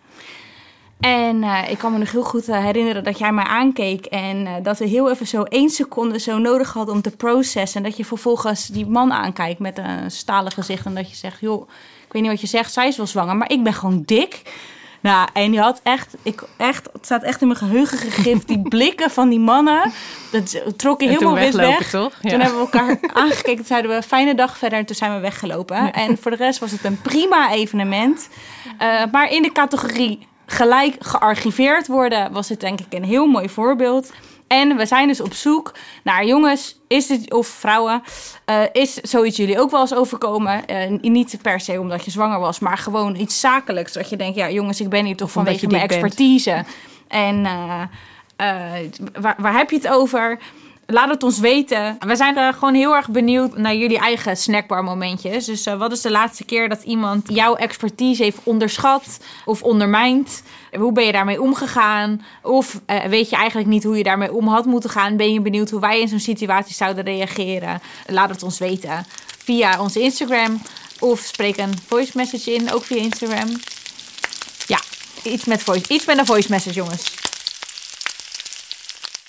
En 0.99 1.43
uh, 1.43 1.69
ik 1.69 1.77
kan 1.77 1.91
me 1.91 1.97
nog 1.97 2.11
heel 2.11 2.23
goed 2.23 2.45
herinneren 2.45 3.03
dat 3.03 3.19
jij 3.19 3.31
mij 3.31 3.43
aankeek 3.43 4.05
en 4.05 4.63
dat 4.63 4.79
we 4.79 4.85
heel 4.85 5.09
even 5.09 5.27
zo 5.27 5.43
één 5.43 5.69
seconde 5.69 6.19
zo 6.19 6.37
nodig 6.37 6.73
hadden 6.73 6.95
om 6.95 7.01
te 7.01 7.15
processen. 7.15 7.83
En 7.83 7.89
dat 7.89 7.97
je 7.97 8.05
vervolgens 8.05 8.67
die 8.67 8.85
man 8.85 9.13
aankijkt 9.13 9.59
met 9.59 9.77
een 9.77 10.11
stalen 10.11 10.51
gezicht 10.51 10.85
en 10.85 10.95
dat 10.95 11.09
je 11.09 11.15
zegt: 11.15 11.39
joh, 11.39 11.69
ik 12.05 12.13
weet 12.13 12.21
niet 12.21 12.31
wat 12.31 12.41
je 12.41 12.47
zegt, 12.47 12.73
zij 12.73 12.87
is 12.87 12.97
wel 12.97 13.07
zwanger, 13.07 13.35
maar 13.35 13.51
ik 13.51 13.63
ben 13.63 13.73
gewoon 13.73 14.03
dik. 14.05 14.41
Nou, 15.05 15.27
en 15.33 15.53
je 15.53 15.59
had 15.59 15.79
echt, 15.83 16.15
ik, 16.21 16.43
echt, 16.57 16.89
het 16.93 17.05
staat 17.05 17.23
echt 17.23 17.41
in 17.41 17.47
mijn 17.47 17.59
geheugen 17.59 17.97
gegrift. 17.97 18.47
Die 18.47 18.61
blikken 18.75 19.11
van 19.11 19.29
die 19.29 19.39
mannen, 19.39 19.91
dat 20.31 20.77
trok 20.77 21.01
je 21.01 21.07
helemaal 21.07 21.33
wit 21.33 21.55
weg. 21.55 21.89
Toch? 21.89 22.13
Ja. 22.21 22.29
Toen 22.29 22.39
hebben 22.39 22.59
we 22.59 22.71
elkaar 22.71 22.97
aangekeken. 23.23 23.55
Toen 23.55 23.65
zeiden 23.65 23.91
we, 23.91 24.01
fijne 24.01 24.35
dag 24.35 24.57
verder. 24.57 24.79
En 24.79 24.85
toen 24.85 24.95
zijn 24.95 25.13
we 25.13 25.19
weggelopen. 25.19 25.93
En 25.93 26.17
voor 26.17 26.31
de 26.31 26.37
rest 26.37 26.59
was 26.59 26.71
het 26.71 26.83
een 26.83 27.01
prima 27.01 27.51
evenement. 27.51 28.29
Maar 29.11 29.31
in 29.31 29.41
de 29.41 29.51
categorie 29.51 30.27
gelijk 30.45 30.95
gearchiveerd 30.99 31.87
worden, 31.87 32.31
was 32.31 32.47
dit 32.47 32.59
denk 32.59 32.79
ik 32.79 32.93
een 32.93 33.03
heel 33.03 33.25
mooi 33.25 33.49
voorbeeld. 33.49 34.11
En 34.47 34.77
we 34.77 34.85
zijn 34.85 35.07
dus 35.07 35.21
op 35.21 35.33
zoek 35.33 35.73
naar 36.03 36.25
jongens, 36.25 36.79
is 36.87 37.09
het, 37.09 37.33
of 37.33 37.47
vrouwen, 37.47 38.03
uh, 38.45 38.61
is 38.71 38.93
zoiets 38.93 39.37
jullie 39.37 39.59
ook 39.59 39.71
wel 39.71 39.81
eens 39.81 39.95
overkomen? 39.95 40.63
Uh, 40.67 40.99
niet 41.01 41.37
per 41.41 41.59
se 41.59 41.79
omdat 41.79 42.05
je 42.05 42.11
zwanger 42.11 42.39
was, 42.39 42.59
maar 42.59 42.77
gewoon 42.77 43.15
iets 43.15 43.39
zakelijks. 43.39 43.93
Dat 43.93 44.09
je 44.09 44.15
denkt, 44.15 44.35
ja 44.35 44.49
jongens, 44.49 44.81
ik 44.81 44.89
ben 44.89 45.05
hier 45.05 45.15
toch 45.15 45.31
vanwege 45.31 45.67
mijn 45.67 45.81
expertise. 45.81 46.51
Bent. 46.51 46.67
En 47.07 47.35
uh, 47.45 47.81
waar, 49.21 49.35
waar 49.37 49.57
heb 49.57 49.69
je 49.69 49.75
het 49.75 49.87
over? 49.87 50.39
Laat 50.87 51.09
het 51.09 51.23
ons 51.23 51.39
weten. 51.39 51.97
We 51.99 52.15
zijn 52.15 52.37
uh, 52.37 52.53
gewoon 52.53 52.73
heel 52.73 52.95
erg 52.95 53.09
benieuwd 53.09 53.57
naar 53.57 53.75
jullie 53.75 53.99
eigen 53.99 54.37
snackbar 54.37 54.83
momentjes. 54.83 55.45
Dus 55.45 55.67
uh, 55.67 55.77
wat 55.77 55.91
is 55.91 56.01
de 56.01 56.11
laatste 56.11 56.43
keer 56.43 56.69
dat 56.69 56.83
iemand 56.83 57.23
jouw 57.27 57.55
expertise 57.55 58.23
heeft 58.23 58.39
onderschat 58.43 59.19
of 59.45 59.63
ondermijnd? 59.63 60.43
Hoe 60.77 60.91
ben 60.91 61.05
je 61.05 61.11
daarmee 61.11 61.41
omgegaan? 61.41 62.25
Of 62.41 62.81
uh, 62.87 63.03
weet 63.03 63.29
je 63.29 63.35
eigenlijk 63.35 63.69
niet 63.69 63.83
hoe 63.83 63.97
je 63.97 64.03
daarmee 64.03 64.33
om 64.33 64.47
had 64.47 64.65
moeten 64.65 64.89
gaan? 64.89 65.17
Ben 65.17 65.33
je 65.33 65.41
benieuwd 65.41 65.69
hoe 65.69 65.79
wij 65.79 66.01
in 66.01 66.07
zo'n 66.07 66.19
situatie 66.19 66.75
zouden 66.75 67.03
reageren? 67.03 67.81
Laat 68.07 68.29
het 68.29 68.43
ons 68.43 68.59
weten 68.59 69.05
via 69.43 69.81
onze 69.81 69.99
Instagram. 69.99 70.61
Of 70.99 71.19
spreek 71.19 71.57
een 71.57 71.73
voice 71.87 72.11
message 72.15 72.53
in, 72.53 72.71
ook 72.71 72.83
via 72.83 72.97
Instagram. 72.97 73.49
Ja, 74.67 74.79
iets 75.23 75.45
met, 75.45 75.61
voice, 75.61 75.93
iets 75.93 76.05
met 76.05 76.17
een 76.17 76.25
voice 76.25 76.51
message, 76.51 76.75
jongens. 76.75 77.24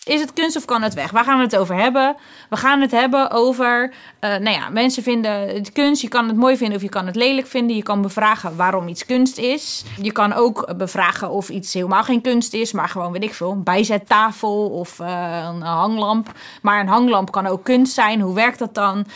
Is 0.06 0.20
het 0.20 0.32
kunst 0.32 0.56
of 0.56 0.64
kan 0.64 0.82
het 0.82 0.94
weg? 0.94 1.10
Waar 1.10 1.24
gaan 1.24 1.36
we 1.36 1.44
het 1.44 1.56
over 1.56 1.74
hebben? 1.74 2.16
We 2.48 2.56
gaan 2.56 2.80
het 2.80 2.90
hebben 2.90 3.30
over, 3.30 3.92
uh, 4.20 4.30
nou 4.30 4.50
ja, 4.50 4.68
mensen 4.68 5.02
vinden 5.02 5.48
het 5.48 5.72
kunst. 5.72 6.02
Je 6.02 6.08
kan 6.08 6.28
het 6.28 6.36
mooi 6.36 6.56
vinden 6.56 6.76
of 6.76 6.82
je 6.82 6.88
kan 6.88 7.06
het 7.06 7.16
lelijk 7.16 7.46
vinden. 7.46 7.76
Je 7.76 7.82
kan 7.82 8.02
bevragen 8.02 8.56
waarom 8.56 8.88
iets 8.88 9.06
kunst 9.06 9.38
is. 9.38 9.84
Je 10.02 10.12
kan 10.12 10.32
ook 10.32 10.76
bevragen 10.76 11.30
of 11.30 11.48
iets 11.48 11.72
helemaal 11.72 12.02
geen 12.02 12.20
kunst 12.20 12.54
is, 12.54 12.72
maar 12.72 12.88
gewoon, 12.88 13.12
weet 13.12 13.22
ik 13.22 13.34
veel, 13.34 13.50
een 13.50 13.62
bijzettafel 13.62 14.68
of 14.68 14.98
uh, 14.98 15.48
een 15.54 15.62
hanglamp. 15.62 16.32
Maar 16.62 16.80
een 16.80 16.88
hanglamp 16.88 17.30
kan 17.30 17.46
ook 17.46 17.64
kunst 17.64 17.94
zijn. 17.94 18.20
Hoe 18.20 18.34
werkt 18.34 18.58
dat 18.58 18.74
dan? 18.74 19.06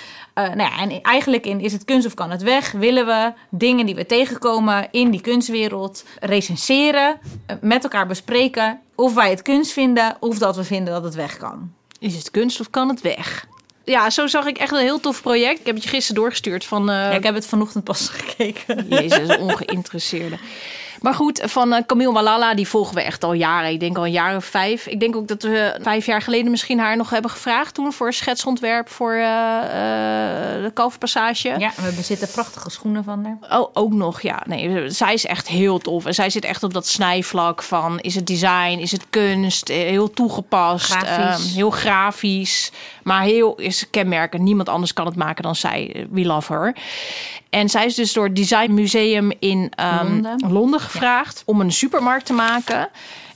Uh, 0.49 0.55
nou 0.55 0.71
ja, 0.71 0.79
en 0.79 1.03
eigenlijk 1.03 1.47
in 1.47 1.61
Is 1.61 1.73
het 1.73 1.85
kunst 1.85 2.07
of 2.07 2.15
kan 2.15 2.31
het 2.31 2.43
weg? 2.43 2.73
willen 2.73 3.07
we 3.07 3.33
dingen 3.51 3.87
die 3.87 3.95
we 3.95 4.07
tegenkomen 4.07 4.89
in 4.91 5.11
die 5.11 5.21
kunstwereld 5.21 6.05
recenseren, 6.21 7.19
met 7.61 7.83
elkaar 7.83 8.07
bespreken 8.07 8.81
of 8.95 9.15
wij 9.15 9.31
het 9.31 9.43
kunst 9.43 9.73
vinden 9.73 10.17
of 10.21 10.39
dat 10.39 10.57
we 10.57 10.65
vinden 10.65 10.93
dat 10.93 11.05
het 11.05 11.15
weg 11.15 11.37
kan. 11.37 11.73
Is 11.99 12.15
het 12.15 12.31
kunst 12.31 12.61
of 12.61 12.71
kan 12.71 12.89
het 12.89 13.01
weg? 13.01 13.47
Ja, 13.85 14.11
zo 14.11 14.27
zag 14.27 14.47
ik 14.47 14.59
echt 14.59 14.73
een 14.73 14.79
heel 14.79 15.01
tof 15.01 15.23
project. 15.23 15.61
Ik 15.61 15.67
heb 15.67 15.75
het 15.75 15.85
je 15.85 15.91
gisteren 15.91 16.21
doorgestuurd 16.21 16.65
van... 16.65 16.91
Uh... 16.91 16.97
Ja, 16.97 17.11
ik 17.11 17.23
heb 17.23 17.35
het 17.35 17.47
vanochtend 17.47 17.85
pas 17.85 18.09
gekeken. 18.19 18.87
Jezus, 18.89 19.37
ongeïnteresseerde. 19.37 20.39
Maar 21.01 21.15
goed, 21.15 21.41
van 21.45 21.73
uh, 21.73 21.79
Camille 21.87 22.13
Malala, 22.13 22.55
die 22.55 22.69
volgen 22.69 22.95
we 22.95 23.03
echt 23.03 23.25
al 23.25 23.33
jaren. 23.33 23.71
Ik 23.71 23.81
denk 23.81 23.97
al 23.97 24.05
een 24.05 24.11
jaar 24.11 24.37
of 24.37 24.45
vijf. 24.45 24.87
Ik 24.87 25.01
denk 25.01 25.17
ook 25.17 25.29
dat 25.29 25.43
we 25.43 25.79
vijf 25.83 26.07
jaar 26.07 26.23
geleden 26.23 26.51
misschien 26.51 26.79
haar 26.79 26.97
nog 26.97 27.11
hebben 27.11 27.31
gevraagd... 27.31 27.75
toen 27.75 27.93
voor 27.93 28.07
een 28.07 28.13
schetsontwerp 28.13 28.89
voor 28.89 29.15
uh, 29.15 29.21
uh, 29.21 29.25
de 30.65 30.71
Kalverpassage. 30.75 31.55
Ja, 31.59 31.71
we 31.77 31.93
bezitten 31.97 32.29
prachtige 32.31 32.71
schoenen 32.71 33.05
van 33.05 33.25
haar. 33.25 33.61
Oh, 33.61 33.71
ook 33.73 33.93
nog, 33.93 34.21
ja. 34.21 34.43
Nee, 34.47 34.91
zij 34.91 35.13
is 35.13 35.27
echt 35.27 35.49
heel 35.49 35.79
tof. 35.79 36.07
En 36.07 36.15
zij 36.15 36.31
zit 36.31 36.45
echt 36.45 36.63
op 36.63 36.73
dat 36.73 36.87
snijvlak 36.87 37.63
van... 37.63 37.99
is 37.99 38.15
het 38.15 38.27
design, 38.27 38.79
is 38.79 38.93
het 38.93 39.05
kunst, 39.11 39.69
heel 39.69 40.11
toegepast. 40.11 40.93
Grafisch. 40.93 41.49
Um, 41.49 41.55
heel 41.55 41.71
grafisch. 41.71 42.73
Maar 43.03 43.23
heel 43.23 43.55
is 43.55 43.91
kenmerkend. 43.91 44.43
Niemand 44.43 44.69
anders 44.69 44.93
kan 44.93 45.07
het 45.07 45.17
maken 45.17 45.43
dan 45.43 45.57
zij. 45.57 46.07
We 46.11 46.25
love 46.25 46.53
her. 46.53 46.77
En 47.51 47.69
zij 47.69 47.87
is 47.87 47.95
dus 47.95 48.13
door 48.13 48.25
het 48.25 48.37
Design 48.37 48.75
Museum 48.75 49.33
in 49.39 49.73
um, 50.03 50.11
Londen. 50.11 50.53
Londen 50.53 50.81
gevraagd 50.81 51.37
ja. 51.37 51.43
om 51.47 51.61
een 51.61 51.73
supermarkt 51.73 52.27
te 52.27 52.33
maken. 52.33 52.89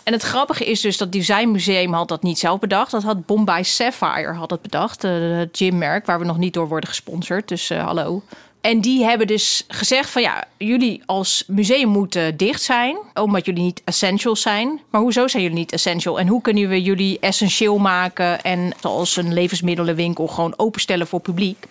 En 0.03 0.13
het 0.13 0.23
grappige 0.23 0.65
is 0.65 0.81
dus 0.81 0.97
dat 0.97 1.13
Design 1.13 1.51
Museum 1.51 1.93
had 1.93 2.09
dat 2.09 2.23
niet 2.23 2.39
zelf 2.39 2.59
bedacht. 2.59 2.91
Dat 2.91 3.03
had 3.03 3.27
Bombay 3.27 3.63
Sapphire 3.63 4.33
had 4.33 4.51
het 4.51 4.63
bedacht. 4.63 5.03
Het 5.03 5.57
gymmerk 5.57 6.07
waar 6.07 6.19
we 6.19 6.25
nog 6.25 6.39
niet 6.39 6.55
door 6.55 6.69
worden 6.69 6.89
gesponsord. 6.89 7.49
Dus 7.49 7.71
uh, 7.71 7.85
hallo. 7.85 8.23
En 8.65 8.81
die 8.81 9.05
hebben 9.05 9.27
dus 9.27 9.65
gezegd 9.69 10.11
van 10.11 10.23
ja, 10.23 10.45
jullie 10.59 11.03
als 11.07 11.45
museum 11.47 11.89
moeten 11.89 12.37
dicht 12.37 12.63
zijn. 12.63 12.97
Omdat 13.15 13.47
jullie 13.47 13.63
niet 13.63 13.83
essential 13.85 14.37
zijn. 14.37 14.81
Maar 14.91 15.01
hoezo 15.01 15.29
zijn 15.29 15.43
jullie 15.43 15.59
niet 15.59 15.73
essential? 15.73 16.19
En 16.19 16.29
hoe 16.29 16.41
kunnen 16.41 16.69
we 16.69 16.83
jullie 16.83 17.19
essentieel 17.21 17.79
maken? 17.79 18.43
En 18.43 18.73
zoals 18.81 19.17
een 19.17 19.33
levensmiddelenwinkel 19.33 20.27
gewoon 20.27 20.55
openstellen 20.57 21.07
voor 21.07 21.21
publiek. 21.21 21.67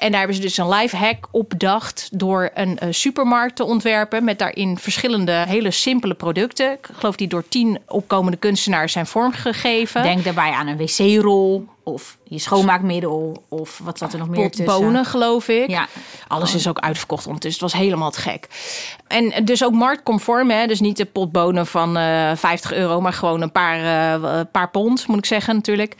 En 0.00 0.10
daar 0.10 0.18
hebben 0.18 0.36
ze 0.36 0.42
dus 0.42 0.56
een 0.56 0.68
live 0.68 0.96
hack 0.96 1.28
op 1.30 1.48
bedacht 1.48 2.08
door 2.12 2.50
een 2.54 2.78
uh, 2.82 2.88
supermarkt 2.90 3.56
te 3.56 3.64
ontwerpen. 3.64 4.24
Met 4.24 4.38
daarin 4.38 4.78
verschillende 4.78 5.32
hele 5.32 5.70
simpele 5.70 6.14
producten. 6.14 6.72
Ik 6.72 6.88
geloof 6.92 7.16
die 7.16 7.28
door 7.28 7.48
tien 7.48 7.78
opkomende 7.86 8.36
kunstenaars 8.36 8.92
zijn 8.92 9.06
vormgegeven. 9.06 10.02
Denk 10.02 10.24
daarbij 10.24 10.50
aan 10.50 10.66
een 10.66 10.76
wc-rol 10.76 11.66
of 11.82 12.16
je 12.24 12.38
schoonmaakmiddel 12.38 13.44
of 13.48 13.80
wat 13.82 13.98
zat 13.98 14.12
er 14.12 14.18
nog 14.18 14.28
meer 14.28 14.50
tussen. 14.50 14.64
bonen, 14.64 15.04
geloof 15.04 15.48
ik. 15.48 15.68
Ja. 15.68 15.86
Alles 16.28 16.54
is 16.54 16.68
ook 16.68 16.78
uitverkocht 16.78 17.26
ondertussen. 17.26 17.64
Het 17.64 17.72
was 17.72 17.82
helemaal 17.82 18.10
te 18.10 18.20
gek. 18.20 18.46
En 19.06 19.44
dus 19.44 19.64
ook 19.64 19.72
marktconform. 19.72 20.50
Hè? 20.50 20.66
Dus 20.66 20.80
niet 20.80 20.96
de 20.96 21.04
pot 21.04 21.32
bonen 21.32 21.66
van 21.66 21.96
uh, 21.98 22.30
50 22.34 22.72
euro, 22.72 23.00
maar 23.00 23.12
gewoon 23.12 23.40
een 23.40 23.52
paar, 23.52 23.78
uh, 24.22 24.40
paar 24.52 24.70
pond, 24.70 25.06
moet 25.06 25.18
ik 25.18 25.26
zeggen 25.26 25.54
natuurlijk. 25.54 25.96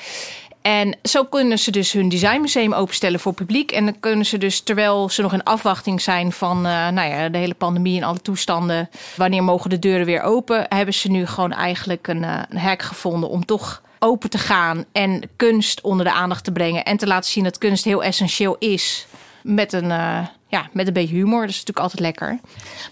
En 0.62 0.96
zo 1.02 1.24
kunnen 1.24 1.58
ze 1.58 1.70
dus 1.70 1.92
hun 1.92 2.08
designmuseum 2.08 2.74
openstellen 2.74 3.20
voor 3.20 3.32
publiek. 3.32 3.70
En 3.70 3.84
dan 3.84 4.00
kunnen 4.00 4.26
ze 4.26 4.38
dus, 4.38 4.60
terwijl 4.60 5.08
ze 5.08 5.22
nog 5.22 5.32
in 5.32 5.42
afwachting 5.42 6.00
zijn 6.00 6.32
van 6.32 6.56
uh, 6.56 6.88
nou 6.88 7.08
ja, 7.08 7.28
de 7.28 7.38
hele 7.38 7.54
pandemie 7.54 7.96
en 8.00 8.06
alle 8.06 8.20
toestanden, 8.20 8.90
wanneer 9.16 9.44
mogen 9.44 9.70
de 9.70 9.78
deuren 9.78 10.06
weer 10.06 10.22
open, 10.22 10.66
hebben 10.68 10.94
ze 10.94 11.10
nu 11.10 11.26
gewoon 11.26 11.52
eigenlijk 11.52 12.08
een, 12.08 12.22
uh, 12.22 12.42
een 12.48 12.58
hack 12.58 12.82
gevonden 12.82 13.28
om 13.28 13.44
toch 13.44 13.82
open 13.98 14.30
te 14.30 14.38
gaan 14.38 14.84
en 14.92 15.22
kunst 15.36 15.80
onder 15.80 16.04
de 16.04 16.12
aandacht 16.12 16.44
te 16.44 16.52
brengen. 16.52 16.84
En 16.84 16.96
te 16.96 17.06
laten 17.06 17.30
zien 17.30 17.44
dat 17.44 17.58
kunst 17.58 17.84
heel 17.84 18.02
essentieel 18.02 18.56
is. 18.58 19.06
Met 19.42 19.72
een, 19.72 19.84
uh, 19.84 20.26
ja, 20.50 20.68
met 20.72 20.86
een 20.86 20.92
beetje 20.92 21.14
humor. 21.14 21.40
Dat 21.40 21.50
is 21.50 21.64
natuurlijk 21.64 21.78
altijd 21.78 22.00
lekker. 22.00 22.38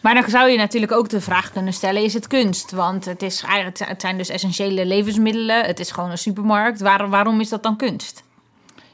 Maar 0.00 0.14
dan 0.14 0.24
zou 0.28 0.50
je 0.50 0.56
natuurlijk 0.56 0.92
ook 0.92 1.08
de 1.08 1.20
vraag 1.20 1.52
kunnen 1.52 1.72
stellen: 1.72 2.02
is 2.02 2.14
het 2.14 2.26
kunst? 2.26 2.70
Want 2.70 3.04
het, 3.04 3.22
is, 3.22 3.42
het 3.46 4.00
zijn 4.00 4.18
dus 4.18 4.28
essentiële 4.28 4.86
levensmiddelen. 4.86 5.64
Het 5.64 5.80
is 5.80 5.90
gewoon 5.90 6.10
een 6.10 6.18
supermarkt. 6.18 6.80
Waar, 6.80 7.08
waarom 7.08 7.40
is 7.40 7.48
dat 7.48 7.62
dan 7.62 7.76
kunst? 7.76 8.22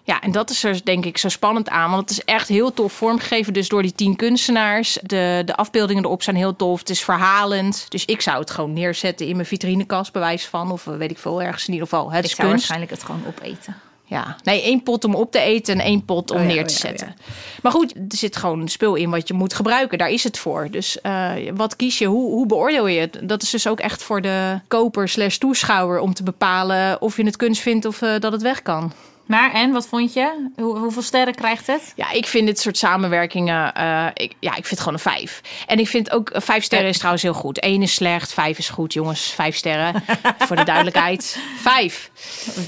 Ja, 0.07 0.21
en 0.21 0.33
dat 0.33 0.51
is 0.51 0.65
er 0.65 0.85
denk 0.85 1.05
ik 1.05 1.19
zo 1.19 1.29
spannend 1.29 1.69
aan. 1.69 1.91
Want 1.91 2.09
het 2.09 2.11
is 2.11 2.25
echt 2.25 2.49
heel 2.49 2.73
tof 2.73 2.93
vormgegeven. 2.93 3.53
Dus 3.53 3.69
door 3.69 3.83
die 3.83 3.93
tien 3.93 4.17
kunstenaars. 4.17 4.99
De, 5.03 5.43
de 5.45 5.57
afbeeldingen 5.57 6.05
erop 6.05 6.23
zijn 6.23 6.37
heel 6.37 6.57
tof. 6.57 6.79
Het 6.79 6.91
is 6.91 7.05
verhalend. 7.05 7.87
Dus 7.89 8.05
ik 8.05 8.21
zou 8.21 8.39
het 8.39 8.51
gewoon 8.51 8.73
neerzetten 8.73 9.27
in 9.27 9.35
mijn 9.35 9.49
vitrinekast, 9.49 10.13
bewijs 10.13 10.47
van. 10.47 10.71
Of 10.71 10.85
weet 10.85 11.11
ik 11.11 11.19
veel, 11.19 11.43
ergens 11.43 11.67
in 11.67 11.73
ieder 11.73 11.89
geval. 11.89 12.11
Het 12.11 12.25
ik 12.25 12.31
is 12.31 12.37
zou 12.37 12.49
kunst. 12.49 12.69
waarschijnlijk 12.69 12.91
het 12.91 13.03
gewoon 13.05 13.23
opeten. 13.27 13.77
Ja, 14.15 14.37
nee, 14.43 14.63
één 14.63 14.83
pot 14.83 15.05
om 15.05 15.15
op 15.15 15.31
te 15.33 15.39
eten 15.39 15.75
en 15.75 15.81
één 15.81 16.05
pot 16.05 16.31
om 16.31 16.41
Oh 16.41 16.47
neer 16.47 16.61
oh 16.61 16.65
te 16.65 16.73
ja, 16.73 16.79
zetten. 16.79 17.07
oh 17.07 17.15
Maar 17.63 17.73
goed, 17.73 17.95
er 17.95 18.17
zit 18.17 18.37
gewoon 18.37 18.61
een 18.61 18.69
spul 18.69 18.95
in 18.95 19.11
wat 19.11 19.29
je 19.29 19.35
moet 19.35 19.55
gebruiken. 19.55 19.99
Daar 19.99 20.11
is 20.11 20.25
het 20.25 20.39
voor. 20.39 20.69
Dus 20.71 20.99
uh, 21.03 21.33
wat 21.55 21.77
kies 21.77 21.99
je? 21.99 22.07
Hoe, 22.07 22.31
hoe 22.31 22.47
beoordeel 22.47 22.87
je 22.87 23.01
het? 23.01 23.19
Dat 23.23 23.43
is 23.43 23.51
dus 23.51 23.67
ook 23.67 23.81
echt 23.81 24.03
voor 24.03 24.21
de 24.21 24.61
koper 24.69 25.09
slash 25.09 25.37
toeschouwer 25.37 25.99
om 26.01 26.15
te 26.15 26.23
bepalen 26.23 27.01
of 27.03 27.17
je 27.17 27.25
het 27.25 27.37
kunst 27.37 27.63
vindt 27.63 27.85
of 27.85 28.03
uh, 28.03 28.19
dat 28.19 28.33
het 28.33 28.43
weg 28.43 28.63
kan. 28.63 28.93
Maar 29.27 29.53
en, 29.53 29.73
wat 29.73 29.87
vond 29.87 30.13
je? 30.13 30.49
Hoe, 30.57 30.79
hoeveel 30.79 31.03
sterren 31.03 31.35
krijgt 31.35 31.67
het? 31.67 31.93
Ja, 31.97 32.11
ik 32.11 32.27
vind 32.27 32.47
dit 32.47 32.61
soort 32.61 32.77
samenwerkingen... 32.77 33.73
Uh, 33.79 34.07
ik, 34.15 34.35
ja, 34.41 34.51
ik 34.51 34.55
vind 34.55 34.69
het 34.69 34.79
gewoon 34.79 34.95
een 34.95 35.01
vijf. 35.01 35.41
En 35.67 35.79
ik 35.79 35.89
vind 35.89 36.11
ook... 36.13 36.31
Vijf 36.35 36.65
sterren 36.65 36.89
is 36.89 36.97
trouwens 36.97 37.23
heel 37.23 37.35
goed. 37.35 37.65
Eén 37.65 37.83
is 37.83 37.95
slecht, 37.95 38.33
vijf 38.33 38.59
is 38.59 38.69
goed. 38.69 38.93
Jongens, 38.93 39.21
vijf 39.21 39.57
sterren. 39.57 40.03
voor 40.47 40.57
de 40.57 40.65
duidelijkheid. 40.65 41.39
Vijf. 41.57 42.11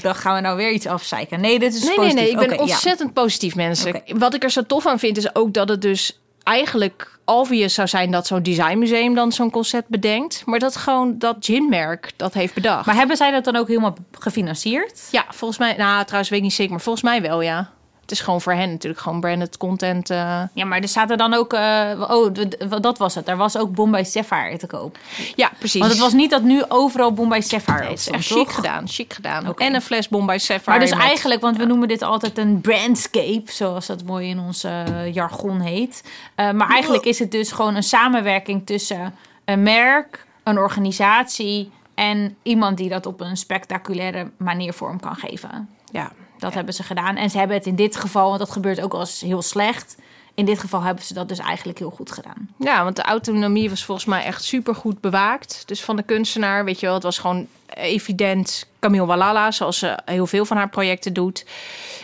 Dan 0.01 0.15
gaan 0.15 0.35
we 0.35 0.41
nou 0.41 0.57
weer 0.57 0.71
iets 0.71 0.85
afzeiken. 0.85 1.41
Nee, 1.41 1.59
dit 1.59 1.73
is 1.73 1.83
nee, 1.83 1.95
positief. 1.95 2.15
Nee, 2.15 2.23
nee, 2.23 2.31
ik 2.31 2.37
ben 2.37 2.53
okay, 2.53 2.57
ontzettend 2.57 3.11
ja. 3.15 3.21
positief, 3.21 3.55
mensen. 3.55 3.95
Okay. 3.95 4.15
Wat 4.17 4.33
ik 4.33 4.43
er 4.43 4.51
zo 4.51 4.65
tof 4.65 4.85
aan 4.85 4.99
vind, 4.99 5.17
is 5.17 5.35
ook 5.35 5.53
dat 5.53 5.69
het 5.69 5.81
dus 5.81 6.19
eigenlijk 6.43 7.16
obvious 7.27 7.73
zou 7.73 7.87
zijn 7.87 8.11
dat 8.11 8.27
zo'n 8.27 8.43
designmuseum 8.43 9.15
dan 9.15 9.31
zo'n 9.31 9.49
concept 9.49 9.87
bedenkt. 9.87 10.43
Maar 10.45 10.59
dat 10.59 10.75
gewoon 10.75 11.17
dat 11.17 11.35
ginmerk 11.39 12.11
dat 12.15 12.33
heeft 12.33 12.53
bedacht. 12.53 12.85
Maar 12.85 12.95
hebben 12.95 13.17
zij 13.17 13.31
dat 13.31 13.43
dan 13.43 13.55
ook 13.55 13.67
helemaal 13.67 13.95
gefinancierd? 14.19 15.07
Ja, 15.11 15.25
volgens 15.29 15.59
mij, 15.59 15.75
nou 15.77 16.03
trouwens 16.03 16.29
weet 16.29 16.39
ik 16.39 16.45
niet 16.45 16.53
zeker, 16.53 16.71
maar 16.71 16.81
volgens 16.81 17.03
mij 17.03 17.21
wel 17.21 17.41
ja. 17.41 17.69
Het 18.07 18.17
is 18.17 18.23
gewoon 18.23 18.41
voor 18.41 18.53
hen 18.53 18.69
natuurlijk 18.69 19.01
gewoon 19.01 19.19
branded 19.19 19.57
content. 19.57 20.11
Uh... 20.11 20.41
Ja, 20.53 20.65
maar 20.65 20.79
er 20.79 20.87
zaten 20.87 21.17
dan 21.17 21.33
ook... 21.33 21.53
Uh, 21.53 22.05
oh, 22.07 22.33
dat 22.81 22.97
was 22.97 23.15
het. 23.15 23.27
Er 23.27 23.37
was 23.37 23.57
ook 23.57 23.73
Bombay 23.73 24.03
Sapphire 24.03 24.57
te 24.57 24.67
koop. 24.67 24.97
Ja, 25.35 25.51
precies. 25.57 25.79
Want 25.79 25.91
het 25.91 26.01
was 26.01 26.13
niet 26.13 26.31
dat 26.31 26.41
nu 26.41 26.63
overal 26.67 27.13
Bombay 27.13 27.41
Sapphire 27.41 27.83
nee, 27.83 27.93
is 27.93 28.09
echt 28.09 28.25
chic 28.25 28.49
gedaan. 28.49 28.87
Chic 28.87 29.13
gedaan. 29.13 29.47
Okay. 29.47 29.67
En 29.67 29.73
een 29.73 29.81
fles 29.81 30.07
Bombay 30.07 30.37
Sapphire. 30.37 30.69
Maar 30.69 30.79
dus 30.79 30.97
eigenlijk, 30.97 31.41
want 31.41 31.57
we 31.57 31.65
noemen 31.65 31.87
dit 31.87 32.01
altijd 32.01 32.37
een 32.37 32.61
brandscape. 32.61 33.43
Zoals 33.45 33.85
dat 33.85 34.03
mooi 34.03 34.29
in 34.29 34.39
ons 34.39 34.65
uh, 34.65 35.13
jargon 35.13 35.59
heet. 35.59 36.03
maar 36.35 36.69
eigenlijk 36.69 37.05
is 37.05 37.19
het 37.19 37.31
dus 37.31 37.51
gewoon 37.51 37.75
een 37.75 37.83
samenwerking 37.83 38.65
tussen 38.65 39.15
een 39.45 39.63
merk, 39.63 40.25
een 40.43 40.57
organisatie... 40.57 41.71
en 41.95 42.35
iemand 42.43 42.77
die 42.77 42.89
dat 42.89 43.05
op 43.05 43.21
een 43.21 43.37
spectaculaire 43.37 44.31
manier 44.37 44.73
vorm 44.73 44.99
kan 44.99 45.15
geven. 45.15 45.69
Ja, 45.91 46.11
dat 46.37 46.53
hebben 46.53 46.73
ze 46.73 46.83
gedaan. 46.83 47.15
En 47.15 47.29
ze 47.29 47.37
hebben 47.37 47.57
het 47.57 47.65
in 47.65 47.75
dit 47.75 47.95
geval, 47.95 48.27
want 48.27 48.39
dat 48.39 48.51
gebeurt 48.51 48.81
ook 48.81 48.93
als 48.93 49.21
heel 49.21 49.41
slecht. 49.41 49.97
In 50.33 50.45
dit 50.45 50.59
geval 50.59 50.81
hebben 50.81 51.03
ze 51.03 51.13
dat 51.13 51.29
dus 51.29 51.39
eigenlijk 51.39 51.79
heel 51.79 51.89
goed 51.89 52.11
gedaan. 52.11 52.49
Ja, 52.59 52.83
want 52.83 52.95
de 52.95 53.01
autonomie 53.01 53.69
was 53.69 53.85
volgens 53.85 54.07
mij 54.07 54.23
echt 54.23 54.43
super 54.43 54.75
goed 54.75 55.01
bewaakt. 55.01 55.63
Dus 55.65 55.83
van 55.83 55.95
de 55.95 56.03
kunstenaar, 56.03 56.65
weet 56.65 56.79
je 56.79 56.85
wel, 56.85 56.95
het 56.95 57.03
was 57.03 57.17
gewoon 57.17 57.47
evident 57.67 58.67
Camille 58.79 59.05
Walala, 59.05 59.51
zoals 59.51 59.77
ze 59.77 59.99
heel 60.05 60.27
veel 60.27 60.45
van 60.45 60.57
haar 60.57 60.69
projecten 60.69 61.13
doet. 61.13 61.45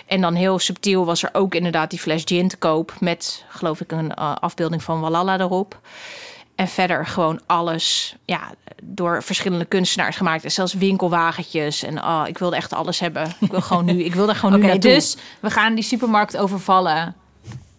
En 0.06 0.22
dan 0.22 0.34
heel 0.34 0.60
subtiel 0.60 1.06
was 1.06 1.24
er 1.24 1.30
ook 1.34 1.56
inderdaad 1.56 1.90
die 1.90 2.00
fles 2.00 2.22
gin 2.26 2.48
te 2.48 2.58
koop 2.58 2.94
met, 3.00 3.46
geloof 3.50 3.82
ik, 3.82 3.92
een 3.92 4.12
uh, 4.20 4.36
afbeelding 4.40 4.84
van 4.84 5.02
Walala 5.02 5.40
erop. 5.40 5.80
En 6.56 6.68
verder 6.68 7.06
gewoon 7.06 7.40
alles 7.46 8.16
ja, 8.26 8.52
door 8.86 9.24
verschillende 9.24 9.66
kunstenaars 9.66 10.16
gemaakt. 10.16 10.44
En 10.44 10.52
zelfs 10.52 10.74
winkelwagentjes. 10.74 11.84
En 11.84 12.04
oh, 12.04 12.24
ik 12.28 12.38
wilde 12.38 12.56
echt 12.56 12.74
alles 12.74 13.00
hebben. 13.00 13.36
Ik 13.40 13.52
wil 13.52 13.62
gewoon 13.62 13.86
nu. 13.86 14.04
Ik 14.04 14.16
wil 14.16 14.30
er 14.30 14.36
gewoon 14.36 14.60
nu 14.60 14.66
naartoe. 14.68 14.92
Dus 14.92 15.18
we 15.40 15.50
gaan 15.50 15.76
die 15.76 15.84
supermarkt 15.84 16.38
overvallen. 16.38 17.16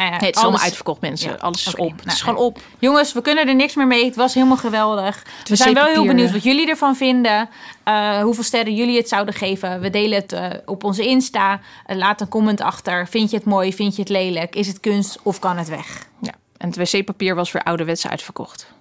Uh, 0.01 0.11
het 0.11 0.23
is 0.23 0.29
alles... 0.29 0.37
allemaal 0.37 0.61
uitverkocht, 0.61 1.01
mensen. 1.01 1.41
alles 1.41 1.67
is 1.67 1.77
op. 1.77 1.91
het 1.91 1.99
is 2.01 2.05
nou, 2.05 2.19
gewoon 2.19 2.37
op. 2.37 2.59
Jongens, 2.79 3.13
we 3.13 3.23
kunnen 3.23 3.49
er 3.49 3.55
niks 3.55 3.75
meer 3.75 3.87
mee. 3.87 4.05
Het 4.05 4.17
was 4.17 4.35
helemaal 4.35 4.57
geweldig. 4.57 5.23
We 5.45 5.57
zijn 5.57 5.75
wel 5.75 5.87
heel 5.87 6.07
benieuwd 6.07 6.33
wat 6.33 6.43
jullie 6.43 6.69
ervan 6.69 6.97
vinden. 6.97 7.49
Uh, 7.89 8.23
hoeveel 8.23 8.43
sterren 8.43 8.75
jullie 8.75 8.97
het 8.97 9.09
zouden 9.09 9.35
geven. 9.35 9.81
We 9.81 9.91
delen 9.91 10.21
het 10.21 10.33
uh, 10.33 10.47
op 10.65 10.85
onze 10.85 11.07
Insta. 11.07 11.61
laat 11.87 12.21
een 12.21 12.29
comment 12.29 12.61
achter. 12.61 13.09
Vind 13.09 13.31
je 13.31 13.37
het 13.37 13.47
mooi? 13.47 13.73
Vind 13.73 13.95
je 13.95 14.01
het 14.01 14.11
lelijk? 14.11 14.55
Is 14.55 14.67
het 14.67 14.81
kunst 14.81 15.19
of 15.23 15.39
kan 15.39 15.57
het 15.57 15.69
weg? 15.69 16.07
Ja. 16.21 16.33
En 16.57 16.71
het 16.71 16.77
wc-papier 16.77 17.35
was 17.35 17.53
weer 17.53 17.63
ouderwets 17.63 18.07
uitverkocht. 18.07 18.73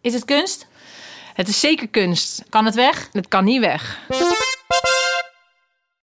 Is 0.00 0.14
het 0.14 0.24
kunst? 0.24 0.66
Het 1.38 1.48
is 1.48 1.60
zeker 1.60 1.88
kunst. 1.88 2.44
Kan 2.48 2.64
het 2.64 2.74
weg? 2.74 3.08
Het 3.12 3.28
kan 3.28 3.44
niet 3.44 3.60
weg. 3.60 3.98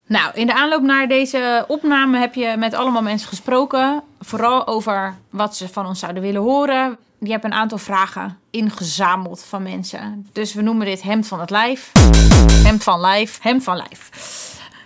Nou, 0.07 0.31
in 0.33 0.47
de 0.47 0.53
aanloop 0.53 0.81
naar 0.81 1.07
deze 1.07 1.65
opname 1.67 2.19
heb 2.19 2.35
je 2.35 2.55
met 2.57 2.73
allemaal 2.73 3.01
mensen 3.01 3.27
gesproken. 3.27 4.03
Vooral 4.19 4.67
over 4.67 5.15
wat 5.29 5.55
ze 5.55 5.67
van 5.67 5.85
ons 5.85 5.99
zouden 5.99 6.21
willen 6.21 6.41
horen. 6.41 6.97
Je 7.19 7.31
hebt 7.31 7.43
een 7.43 7.53
aantal 7.53 7.77
vragen 7.77 8.39
ingezameld 8.49 9.43
van 9.43 9.63
mensen. 9.63 10.27
Dus 10.33 10.53
we 10.53 10.61
noemen 10.61 10.85
dit 10.85 11.01
hemd 11.01 11.27
van 11.27 11.39
het 11.39 11.49
lijf. 11.49 11.91
Hemd 12.63 12.83
van 12.83 12.99
lijf. 12.99 13.39
Hemd 13.41 13.63
van 13.63 13.75
lijf. 13.75 14.09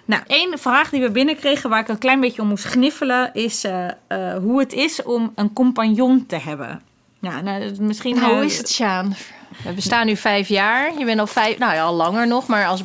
Nou, 0.06 0.24
één 0.28 0.60
vraag 0.60 0.90
die 0.90 1.02
we 1.02 1.12
binnenkregen 1.12 1.70
waar 1.70 1.80
ik 1.80 1.88
een 1.88 1.98
klein 1.98 2.20
beetje 2.20 2.42
om 2.42 2.48
moest 2.48 2.66
gniffelen, 2.66 3.34
is 3.34 3.66
uh, 3.66 3.88
uh, 4.10 4.38
hoe 4.38 4.60
het 4.60 4.74
is 4.74 5.04
om 5.04 5.32
een 5.36 5.54
compagnon 5.54 6.26
te 6.26 6.38
hebben. 6.38 6.82
Ja, 7.24 7.42
nou, 7.42 7.72
misschien. 7.80 8.16
Nou, 8.16 8.32
hoe 8.32 8.40
eh, 8.40 8.46
is 8.46 8.58
het, 8.58 8.70
Sjaan? 8.70 9.16
We 9.64 9.74
bestaan 9.74 10.06
nu 10.06 10.16
vijf 10.16 10.48
jaar. 10.48 10.98
Je 10.98 11.06
bent 11.06 11.20
al 11.20 11.28
vijf, 11.28 11.58
nou 11.58 11.74
ja, 11.74 11.84
al 11.84 11.94
langer 11.94 12.28
nog, 12.28 12.48
maar 12.48 12.66
als 12.66 12.84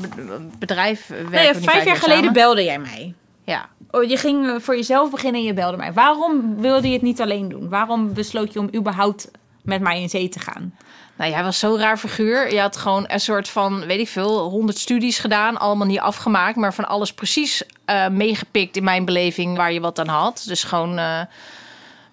bedrijf 0.59 1.07
werken 1.07 1.31
nee, 1.31 1.53
we 1.53 1.61
vijf, 1.61 1.85
jaar 1.85 1.97
geleden 1.97 2.33
belde 2.33 2.65
jij 2.65 2.79
mij. 2.79 3.15
Ja. 3.45 3.69
Oh, 3.91 4.05
je 4.05 4.17
ging 4.17 4.63
voor 4.63 4.77
jezelf 4.77 5.11
beginnen 5.11 5.41
en 5.41 5.47
je 5.47 5.55
belde 5.55 5.77
mij. 5.77 5.93
Waarom 5.93 6.61
wilde 6.61 6.87
je 6.87 6.93
het 6.93 7.03
niet 7.03 7.21
alleen 7.21 7.49
doen? 7.49 7.69
Waarom 7.69 8.15
besloot 8.15 8.53
je 8.53 8.59
om 8.59 8.69
überhaupt 8.75 9.31
met 9.63 9.81
mij 9.81 10.01
in 10.01 10.09
zee 10.09 10.29
te 10.29 10.39
gaan? 10.39 10.75
Nou, 11.17 11.31
jij 11.31 11.43
was 11.43 11.59
zo'n 11.59 11.79
raar 11.79 11.99
figuur. 11.99 12.53
Je 12.53 12.61
had 12.61 12.77
gewoon 12.77 13.05
een 13.09 13.21
soort 13.21 13.49
van, 13.49 13.87
weet 13.87 14.01
ik 14.01 14.09
veel, 14.09 14.49
honderd 14.49 14.79
studies 14.79 15.19
gedaan. 15.19 15.59
Allemaal 15.59 15.87
niet 15.87 16.01
afgemaakt, 16.01 16.57
maar 16.57 16.75
van 16.75 16.89
alles 16.89 17.13
precies 17.13 17.63
uh, 17.87 18.09
meegepikt 18.09 18.77
in 18.77 18.85
mijn 18.85 19.05
beleving 19.05 19.57
waar 19.57 19.73
je 19.73 19.81
wat 19.81 19.99
aan 19.99 20.09
had. 20.09 20.45
Dus 20.47 20.65
gewoon, 20.65 20.99
uh, 20.99 21.21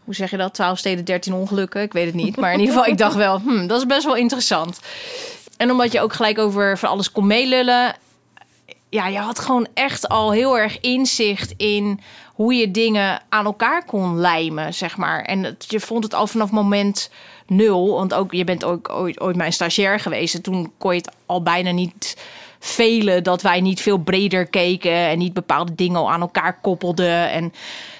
hoe 0.06 0.15
zeg 0.15 0.32
je 0.32 0.38
dat? 0.38 0.54
12 0.54 0.78
steden, 0.78 1.06
13 1.06 1.34
ongelukken. 1.34 1.82
Ik 1.82 1.94
weet 1.94 2.06
het 2.06 2.15
niet. 2.15 2.36
Maar 2.36 2.54
in 2.54 2.60
ieder 2.60 2.76
geval, 2.76 2.91
ik 2.91 2.98
dacht 2.98 3.15
wel, 3.15 3.39
hmm, 3.39 3.68
dat 3.68 3.78
is 3.78 3.86
best 3.86 4.06
wel 4.06 4.15
interessant. 4.15 4.80
En 5.58 5.72
omdat 5.72 5.91
je 5.91 6.02
ook 6.02 6.13
gelijk 6.13 6.39
over 6.39 6.78
van 6.78 6.89
alles 6.89 7.12
kon 7.12 7.28
meelullen. 7.28 7.96
Ja, 8.89 9.08
je 9.08 9.18
had 9.18 9.39
gewoon 9.39 9.68
echt 9.74 10.08
al 10.08 10.32
heel 10.32 10.58
erg 10.58 10.80
inzicht 10.80 11.54
in 11.58 12.00
hoe 12.34 12.54
je 12.54 12.72
dingen 12.72 13.22
aan 13.30 13.46
elkaar 13.46 13.86
kon 13.86 14.18
lijmen, 14.18 14.74
zeg 14.74 14.98
maar. 14.98 15.22
En 15.22 15.58
je 15.68 15.80
vond 15.80 16.04
het 16.04 16.13
al 16.13 16.28
vanaf 16.28 16.52
moment 16.52 17.10
nul. 17.48 17.94
Want 17.94 18.13
ook, 18.13 18.32
je 18.32 18.44
bent 18.44 18.63
ook 18.63 18.89
ooit, 18.89 19.20
ooit 19.20 19.36
mijn 19.36 19.54
stagiair 19.54 20.00
geweest. 20.00 20.36
En 20.36 20.41
toen 20.41 20.72
kon 20.78 20.91
je 20.91 20.98
het 20.98 21.15
al 21.26 21.41
bijna 21.41 21.72
niet 21.72 22.18
velen 22.60 23.24
dat 23.24 23.41
wij 23.41 23.62
niet 23.62 23.82
veel 23.82 23.98
breder 23.98 24.46
keken 24.46 24.91
en 24.91 25.18
niet 25.18 25.34
bepaalde 25.34 25.76
dingen 25.76 26.08
aan 26.08 26.22
elkaar 26.22 26.60
koppelden. 26.62 27.30
En 27.30 27.54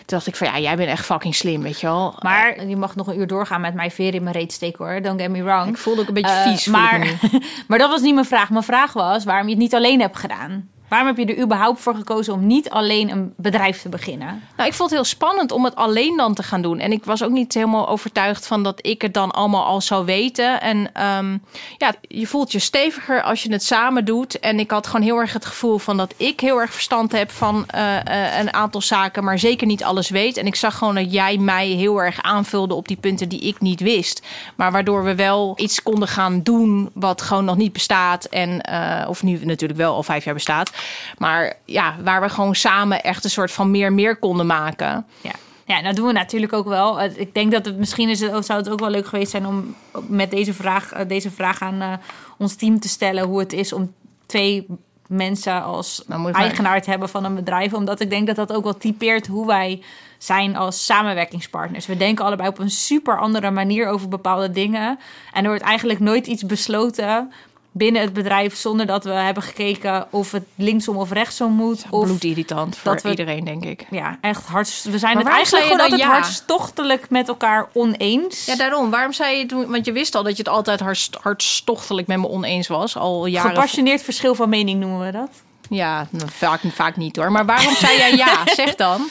dacht 0.06 0.28
ik 0.28 0.36
van 0.36 0.48
ja, 0.48 0.60
jij 0.60 0.76
bent 0.76 0.89
echt 0.89 1.06
fucking 1.06 1.36
slim, 1.36 1.62
weet 1.62 1.80
je 1.80 1.88
wel. 1.88 2.15
Maar 2.20 2.65
je 2.68 2.76
mag 2.76 2.96
nog 2.96 3.08
een 3.08 3.20
uur 3.20 3.28
doorgaan 3.28 3.62
met 3.62 3.74
mijn 3.74 3.91
veer 3.91 4.13
in 4.13 4.24
mijn 4.24 4.36
reet 4.36 4.54
steken 4.54 4.86
hoor. 4.86 5.02
Don't 5.02 5.22
get 5.22 5.30
me 5.30 5.44
wrong. 5.44 5.70
Ik 5.70 5.78
voelde 5.78 6.02
ook 6.02 6.08
een 6.08 6.13
beetje 6.13 6.36
uh, 6.36 6.48
vies. 6.48 6.65
Maar, 6.65 7.20
maar 7.68 7.78
dat 7.78 7.89
was 7.89 8.02
niet 8.02 8.13
mijn 8.13 8.26
vraag. 8.26 8.50
Mijn 8.50 8.63
vraag 8.63 8.94
was 8.94 9.24
waarom 9.24 9.46
je 9.46 9.54
het 9.54 9.62
niet 9.62 9.76
alleen 9.76 10.02
hebt 10.02 10.18
gedaan. 10.18 10.70
Waarom 10.89 11.08
heb 11.08 11.17
je 11.17 11.34
er 11.34 11.43
überhaupt 11.43 11.80
voor 11.80 11.95
gekozen 11.95 12.34
om 12.34 12.48
niet 12.48 12.69
alleen 12.69 13.12
een 13.12 13.34
bedrijf 13.38 13.82
te 13.82 13.89
beginnen? 13.89 14.43
Nou, 14.58 14.69
ik 14.69 14.76
vond 14.76 14.89
het 14.89 15.00
heel 15.00 15.10
spannend 15.10 15.52
om 15.52 15.63
het 15.63 15.76
alleen 15.76 16.17
dan 16.17 16.34
te 16.34 16.43
gaan 16.43 16.62
doen. 16.62 16.80
En 16.80 16.91
ik 16.91 17.06
was 17.06 17.24
ook 17.24 17.32
niet 17.32 17.54
helemaal 17.54 17.88
overtuigd 17.88 18.48
van 18.48 18.63
dat 18.63 18.80
ik 18.86 19.02
het 19.02 19.13
dan 19.13 19.32
allemaal 19.32 19.65
al 19.65 19.82
zou 19.82 20.06
weten. 20.06 20.62
En 20.62 20.78
um, 20.78 21.43
ja, 21.78 21.93
je 22.02 22.28
voelt 22.28 22.52
je 22.52 22.60
steviger 22.60 23.21
als 23.21 23.43
je 23.43 23.52
het 23.52 23.63
samen 23.63 24.06
doet. 24.06 24.39
En 24.39 24.60
ik 24.60 24.71
had 24.71 24.88
gewoon 24.88 25.06
heel 25.06 25.17
erg 25.17 25.34
het 25.34 25.45
gevoel 25.45 25.78
van 25.78 25.98
dat 25.98 26.13
ik 26.17 26.39
heel 26.39 26.60
erg 26.60 26.74
verstand 26.74 27.12
heb 27.12 27.32
van 27.32 27.65
uh, 27.76 27.82
uh, 27.82 28.39
een 28.39 28.54
aantal 28.54 28.82
zaken, 28.82 29.24
maar 29.24 29.39
zeker 29.39 29.67
niet 29.67 29.84
alles 29.84 30.10
weet. 30.10 30.38
En 30.38 30.45
ik 30.45 30.56
zag 30.56 30.78
gewoon 30.78 30.95
dat 30.95 31.12
jij 31.12 31.38
mij 31.38 31.67
heel 31.67 32.02
erg 32.02 32.21
aanvulde 32.21 32.74
op 32.74 32.88
die 32.88 32.98
punten 32.98 33.30
die 33.30 33.39
ik 33.39 33.62
niet 33.62 33.80
wist. 33.80 34.21
Maar 34.56 34.71
waardoor 34.71 35.04
we 35.04 35.15
wel 35.15 35.54
iets 35.56 35.84
konden 35.84 36.08
gaan 36.08 36.41
doen 36.43 36.89
wat 36.93 37.21
gewoon 37.21 37.45
nog 37.45 37.58
niet 37.58 37.74
bestaat. 37.74 38.26
En, 38.26 38.62
uh, 38.69 39.10
of 39.10 39.24
nu 39.24 39.45
natuurlijk 39.45 39.80
wel 39.80 39.93
al 39.93 40.04
vijf 40.04 40.24
jaar 40.24 40.34
bestaat. 40.34 40.71
Maar 41.18 41.54
ja, 41.66 41.96
waar 42.04 42.22
we 42.22 42.30
gewoon 42.30 42.56
samen 42.56 43.04
echt 43.04 43.24
een 43.24 43.30
soort 43.30 43.52
van 43.52 43.72
meer-meer 43.72 44.16
konden 44.16 44.46
maken. 44.46 45.06
Ja. 45.22 45.32
Ja, 45.68 45.82
dat 45.82 45.96
doen 45.96 46.08
we 46.08 46.14
natuurlijk 46.14 46.54
ook 46.54 46.68
wel. 46.68 47.04
Ik 47.04 47.34
denk 47.34 47.52
dat 47.52 47.66
het 47.66 47.78
misschien 47.78 48.10
is 48.10 48.20
het, 48.20 48.46
zou 48.46 48.60
het 48.60 48.70
ook 48.70 48.80
wel 48.80 48.90
leuk 48.90 49.08
geweest 49.08 49.32
zijn 49.32 49.46
om 49.46 49.76
met 50.08 50.32
deze 50.32 50.54
vraag, 50.54 50.92
eh, 50.92 51.08
deze 51.08 51.32
vraag 51.32 51.62
aan 51.62 51.82
uh, 51.82 51.94
ons 52.38 52.56
team 52.56 52.80
te 52.80 52.88
stellen. 52.88 53.24
Hoe 53.24 53.40
het 53.40 53.54
is 53.54 53.74
om 53.74 53.94
twee 54.26 54.68
mensen 55.08 55.64
als 55.64 56.04
nou, 56.08 56.32
eigenaar 56.32 56.82
te 56.82 56.90
hebben 56.90 57.10
van 57.10 57.24
een 57.24 57.36
bedrijf. 57.36 57.74
Omdat 57.74 58.00
ik 58.00 58.10
denk 58.10 58.28
dat 58.28 58.36
dat 58.36 58.54
ook 58.54 58.64
wel 58.64 58.78
typeert 58.78 59.28
hoe 59.28 59.48
wij 59.48 59.84
zijn 60.18 60.56
als 60.56 60.86
samenwerkingspartners. 60.86 61.86
We 61.86 61.98
denken 61.98 62.26
allebei 62.26 62.50
op 62.50 62.60
een 62.60 62.70
super 62.70 63.20
andere 63.20 63.52
manier 63.52 63.88
over 63.88 64.08
bepaalde 64.08 64.52
dingen. 64.52 65.00
En 65.34 65.44
er 65.44 65.50
wordt 65.50 65.64
eigenlijk 65.64 66.00
nooit 66.00 66.28
iets 66.28 66.46
besloten 66.46 67.32
binnen 67.78 68.02
het 68.02 68.14
bedrijf 68.14 68.56
zonder 68.56 68.86
dat 68.86 69.04
we 69.04 69.12
hebben 69.12 69.44
gekeken 69.44 70.08
of 70.10 70.32
het 70.32 70.44
linksom 70.56 70.98
of 70.98 71.12
rechtsom 71.12 71.52
moet. 71.52 71.86
Of 71.90 72.06
bloedirritant 72.06 72.78
voor 72.78 73.00
we, 73.04 73.10
iedereen, 73.10 73.44
denk 73.44 73.66
ik. 73.66 73.86
Ja, 73.90 74.18
echt 74.22 74.46
hard. 74.46 74.84
We 74.84 74.98
zijn 74.98 75.18
het 75.18 75.28
eigenlijk 75.28 75.66
gewoon 75.66 75.82
altijd 75.82 76.02
ja? 76.02 76.08
hartstochtelijk 76.08 77.10
met 77.10 77.28
elkaar 77.28 77.70
oneens. 77.74 78.46
Ja, 78.46 78.56
daarom. 78.56 78.90
Waarom 78.90 79.14
zei 79.14 79.38
je 79.38 79.46
toen? 79.46 79.72
Want 79.72 79.86
je 79.86 79.92
wist 79.92 80.16
al 80.16 80.24
dat 80.24 80.32
je 80.32 80.44
het 80.44 80.52
altijd 80.52 80.80
hart, 80.80 81.10
hartstochtelijk 81.22 82.08
met 82.08 82.18
me 82.18 82.28
oneens 82.28 82.68
was. 82.68 82.98
Al 82.98 83.26
jaren. 83.26 83.50
Gepassioneerd 83.50 84.02
verschil 84.02 84.36
van 84.36 84.50
mening 84.50 84.80
noemen 84.80 85.06
we 85.06 85.12
dat. 85.12 85.30
Ja, 85.70 86.08
vaak, 86.26 86.62
vaak 86.74 86.96
niet 86.96 87.16
hoor. 87.16 87.32
Maar 87.32 87.46
waarom 87.46 87.76
zei 87.76 87.98
jij 87.98 88.16
ja? 88.16 88.38
Zeg 88.56 88.76
dan. 88.76 89.10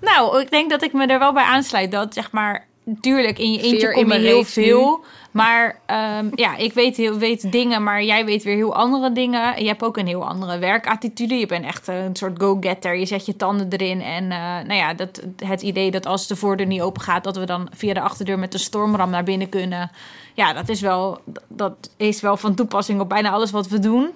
Nou, 0.00 0.40
ik 0.40 0.50
denk 0.50 0.70
dat 0.70 0.82
ik 0.82 0.92
me 0.92 1.06
er 1.06 1.18
wel 1.18 1.32
bij 1.32 1.44
aansluit. 1.44 1.90
Dat 1.90 2.14
zeg 2.14 2.30
maar, 2.30 2.66
tuurlijk 3.00 3.38
in 3.38 3.52
je 3.52 3.60
eentje 3.60 3.92
kom 3.92 4.12
je 4.12 4.18
heel 4.18 4.44
veel. 4.44 5.04
Maar 5.30 5.80
um, 6.18 6.30
ja, 6.34 6.56
ik 6.56 6.72
weet, 6.72 6.96
heel, 6.96 7.18
weet 7.18 7.52
dingen, 7.52 7.82
maar 7.82 8.02
jij 8.02 8.24
weet 8.24 8.42
weer 8.42 8.54
heel 8.54 8.74
andere 8.74 9.12
dingen. 9.12 9.62
Je 9.62 9.68
hebt 9.68 9.82
ook 9.82 9.96
een 9.96 10.06
heel 10.06 10.28
andere 10.28 10.58
werkattitude. 10.58 11.34
Je 11.34 11.46
bent 11.46 11.64
echt 11.64 11.88
een 11.88 12.16
soort 12.16 12.42
go-getter. 12.42 12.96
Je 12.96 13.06
zet 13.06 13.26
je 13.26 13.36
tanden 13.36 13.68
erin. 13.70 14.00
En 14.00 14.24
uh, 14.24 14.30
nou 14.38 14.74
ja, 14.74 14.94
dat, 14.94 15.22
het 15.44 15.62
idee 15.62 15.90
dat 15.90 16.06
als 16.06 16.26
de 16.26 16.36
voordeur 16.36 16.66
niet 16.66 16.80
open 16.80 17.02
gaat, 17.02 17.24
dat 17.24 17.36
we 17.36 17.44
dan 17.44 17.68
via 17.74 17.94
de 17.94 18.00
achterdeur 18.00 18.38
met 18.38 18.52
de 18.52 18.58
stormram 18.58 19.10
naar 19.10 19.24
binnen 19.24 19.48
kunnen. 19.48 19.90
Ja, 20.34 20.52
dat 20.52 20.68
is 20.68 20.80
wel, 20.80 21.18
dat 21.48 21.90
is 21.96 22.20
wel 22.20 22.36
van 22.36 22.54
toepassing 22.54 23.00
op 23.00 23.08
bijna 23.08 23.30
alles 23.30 23.50
wat 23.50 23.68
we 23.68 23.78
doen. 23.78 24.10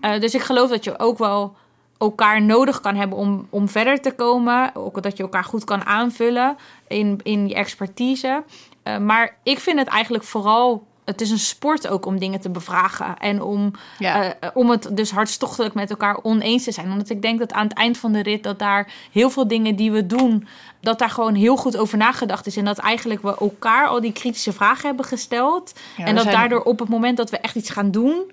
Uh, 0.00 0.20
dus 0.20 0.34
ik 0.34 0.42
geloof 0.42 0.70
dat 0.70 0.84
je 0.84 0.98
ook 0.98 1.18
wel 1.18 1.54
elkaar 1.98 2.42
nodig 2.42 2.80
kan 2.80 2.96
hebben 2.96 3.18
om, 3.18 3.46
om 3.50 3.68
verder 3.68 4.00
te 4.00 4.12
komen. 4.12 4.74
Ook 4.74 5.02
dat 5.02 5.16
je 5.16 5.22
elkaar 5.22 5.44
goed 5.44 5.64
kan 5.64 5.84
aanvullen 5.84 6.56
in, 6.88 7.20
in 7.22 7.48
je 7.48 7.54
expertise. 7.54 8.42
Uh, 8.84 8.98
maar 8.98 9.36
ik 9.42 9.58
vind 9.58 9.78
het 9.78 9.88
eigenlijk 9.88 10.24
vooral 10.24 10.82
het 11.04 11.20
is 11.20 11.30
een 11.30 11.38
sport 11.38 11.88
ook 11.88 12.06
om 12.06 12.18
dingen 12.18 12.40
te 12.40 12.50
bevragen. 12.50 13.18
En 13.18 13.42
om, 13.42 13.70
ja. 13.98 14.24
uh, 14.24 14.30
om 14.54 14.70
het 14.70 14.88
dus 14.92 15.10
hartstochtelijk 15.10 15.74
met 15.74 15.90
elkaar 15.90 16.18
oneens 16.22 16.64
te 16.64 16.72
zijn. 16.72 16.90
Omdat 16.90 17.10
ik 17.10 17.22
denk 17.22 17.38
dat 17.38 17.52
aan 17.52 17.66
het 17.66 17.76
eind 17.76 17.98
van 17.98 18.12
de 18.12 18.22
rit... 18.22 18.42
dat 18.42 18.58
daar 18.58 18.92
heel 19.12 19.30
veel 19.30 19.48
dingen 19.48 19.76
die 19.76 19.92
we 19.92 20.06
doen... 20.06 20.46
dat 20.80 20.98
daar 20.98 21.10
gewoon 21.10 21.34
heel 21.34 21.56
goed 21.56 21.76
over 21.76 21.98
nagedacht 21.98 22.46
is. 22.46 22.56
En 22.56 22.64
dat 22.64 22.78
eigenlijk 22.78 23.22
we 23.22 23.36
elkaar 23.38 23.86
al 23.86 24.00
die 24.00 24.12
kritische 24.12 24.52
vragen 24.52 24.86
hebben 24.86 25.04
gesteld. 25.04 25.72
en 25.96 26.14
dat 26.14 26.24
daardoor 26.24 26.62
op 26.62 26.78
het 26.78 26.88
moment 26.88 27.16
dat 27.16 27.30
we 27.30 27.38
echt 27.38 27.54
iets 27.54 27.70
gaan 27.70 27.90
doen... 27.90 28.32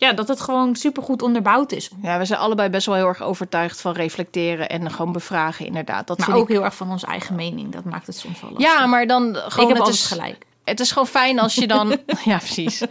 Ja, 0.00 0.12
dat 0.12 0.28
het 0.28 0.40
gewoon 0.40 0.76
supergoed 0.76 1.22
onderbouwd 1.22 1.72
is. 1.72 1.90
Ja, 2.02 2.18
we 2.18 2.24
zijn 2.24 2.40
allebei 2.40 2.68
best 2.68 2.86
wel 2.86 2.94
heel 2.94 3.06
erg 3.06 3.22
overtuigd 3.22 3.80
van 3.80 3.92
reflecteren 3.92 4.68
en 4.68 4.90
gewoon 4.90 5.12
bevragen, 5.12 5.66
inderdaad. 5.66 6.06
Dat 6.06 6.18
maar 6.18 6.36
ook 6.36 6.48
heel 6.48 6.64
erg 6.64 6.74
van 6.74 6.90
onze 6.90 7.06
eigen 7.06 7.34
mening. 7.34 7.72
Dat 7.72 7.84
maakt 7.84 8.06
het 8.06 8.16
soms 8.16 8.40
wel 8.40 8.50
lastig. 8.50 8.72
Ja, 8.72 8.86
maar 8.86 9.06
dan 9.06 9.34
gewoon... 9.34 9.68
Ik 9.68 9.74
heb 9.74 9.84
altijd 9.84 10.04
gelijk 10.04 10.48
het 10.70 10.80
is 10.80 10.92
gewoon 10.92 11.08
fijn 11.08 11.38
als 11.38 11.54
je 11.54 11.66
dan. 11.66 11.88
ja, 12.24 12.36
precies. 12.36 12.82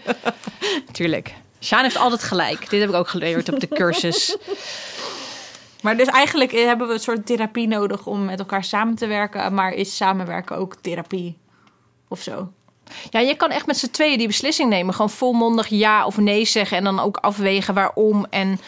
Tuurlijk. 0.91 1.33
Sjaan 1.61 1.83
heeft 1.83 1.97
altijd 1.97 2.23
gelijk. 2.23 2.69
Dit 2.69 2.79
heb 2.79 2.89
ik 2.89 2.95
ook 2.95 3.07
geleerd 3.07 3.53
op 3.53 3.59
de 3.59 3.67
cursus. 3.67 4.27
Maar 5.81 5.97
dus 5.97 6.07
eigenlijk 6.07 6.51
hebben 6.51 6.87
we 6.87 6.93
een 6.93 6.99
soort 6.99 7.25
therapie 7.25 7.67
nodig 7.67 8.05
om 8.05 8.25
met 8.25 8.39
elkaar 8.39 8.63
samen 8.63 8.95
te 8.95 9.07
werken. 9.07 9.53
Maar 9.53 9.73
is 9.73 9.95
samenwerken 9.95 10.57
ook 10.57 10.75
therapie 10.75 11.37
of 12.07 12.21
zo? 12.21 12.51
Ja, 13.09 13.19
je 13.19 13.35
kan 13.35 13.49
echt 13.49 13.65
met 13.65 13.77
z'n 13.77 13.91
tweeën 13.91 14.17
die 14.17 14.27
beslissing 14.27 14.69
nemen. 14.69 14.93
Gewoon 14.93 15.09
volmondig 15.09 15.67
ja 15.67 16.05
of 16.05 16.17
nee 16.17 16.45
zeggen. 16.45 16.77
En 16.77 16.83
dan 16.83 16.99
ook 16.99 17.17
afwegen 17.17 17.73
waarom. 17.73 18.25
En 18.29 18.59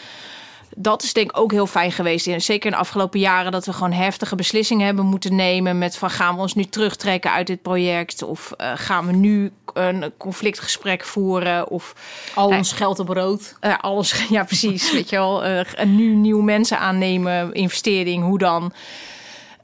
dat 0.76 1.02
is 1.02 1.12
denk 1.12 1.30
ik 1.30 1.38
ook 1.38 1.52
heel 1.52 1.66
fijn 1.66 1.92
geweest. 1.92 2.24
Zeker 2.36 2.64
in 2.64 2.70
de 2.70 2.76
afgelopen 2.76 3.20
jaren 3.20 3.52
dat 3.52 3.66
we 3.66 3.72
gewoon 3.72 3.92
heftige 3.92 4.34
beslissingen 4.34 4.86
hebben 4.86 5.06
moeten 5.06 5.34
nemen. 5.34 5.78
Met 5.78 5.96
van 5.96 6.10
gaan 6.10 6.34
we 6.34 6.40
ons 6.40 6.54
nu 6.54 6.64
terugtrekken 6.64 7.32
uit 7.32 7.46
dit 7.46 7.62
project? 7.62 8.22
Of 8.22 8.52
uh, 8.60 8.72
gaan 8.74 9.06
we 9.06 9.12
nu 9.12 9.52
een 9.72 10.12
conflictgesprek 10.16 11.04
voeren? 11.04 11.68
Of 11.68 11.94
al 12.34 12.48
ons 12.48 12.72
geld 12.72 12.98
op 12.98 13.08
rood. 13.08 13.56
Uh, 13.60 13.78
alles, 13.78 14.24
ja, 14.28 14.44
precies. 14.44 14.92
weet 14.92 15.10
je 15.10 15.16
wel. 15.16 15.46
Uh, 15.46 15.60
nu 15.84 16.14
nieuwe 16.14 16.42
mensen 16.42 16.78
aannemen, 16.78 17.52
investering, 17.52 18.24
hoe 18.24 18.38
dan? 18.38 18.72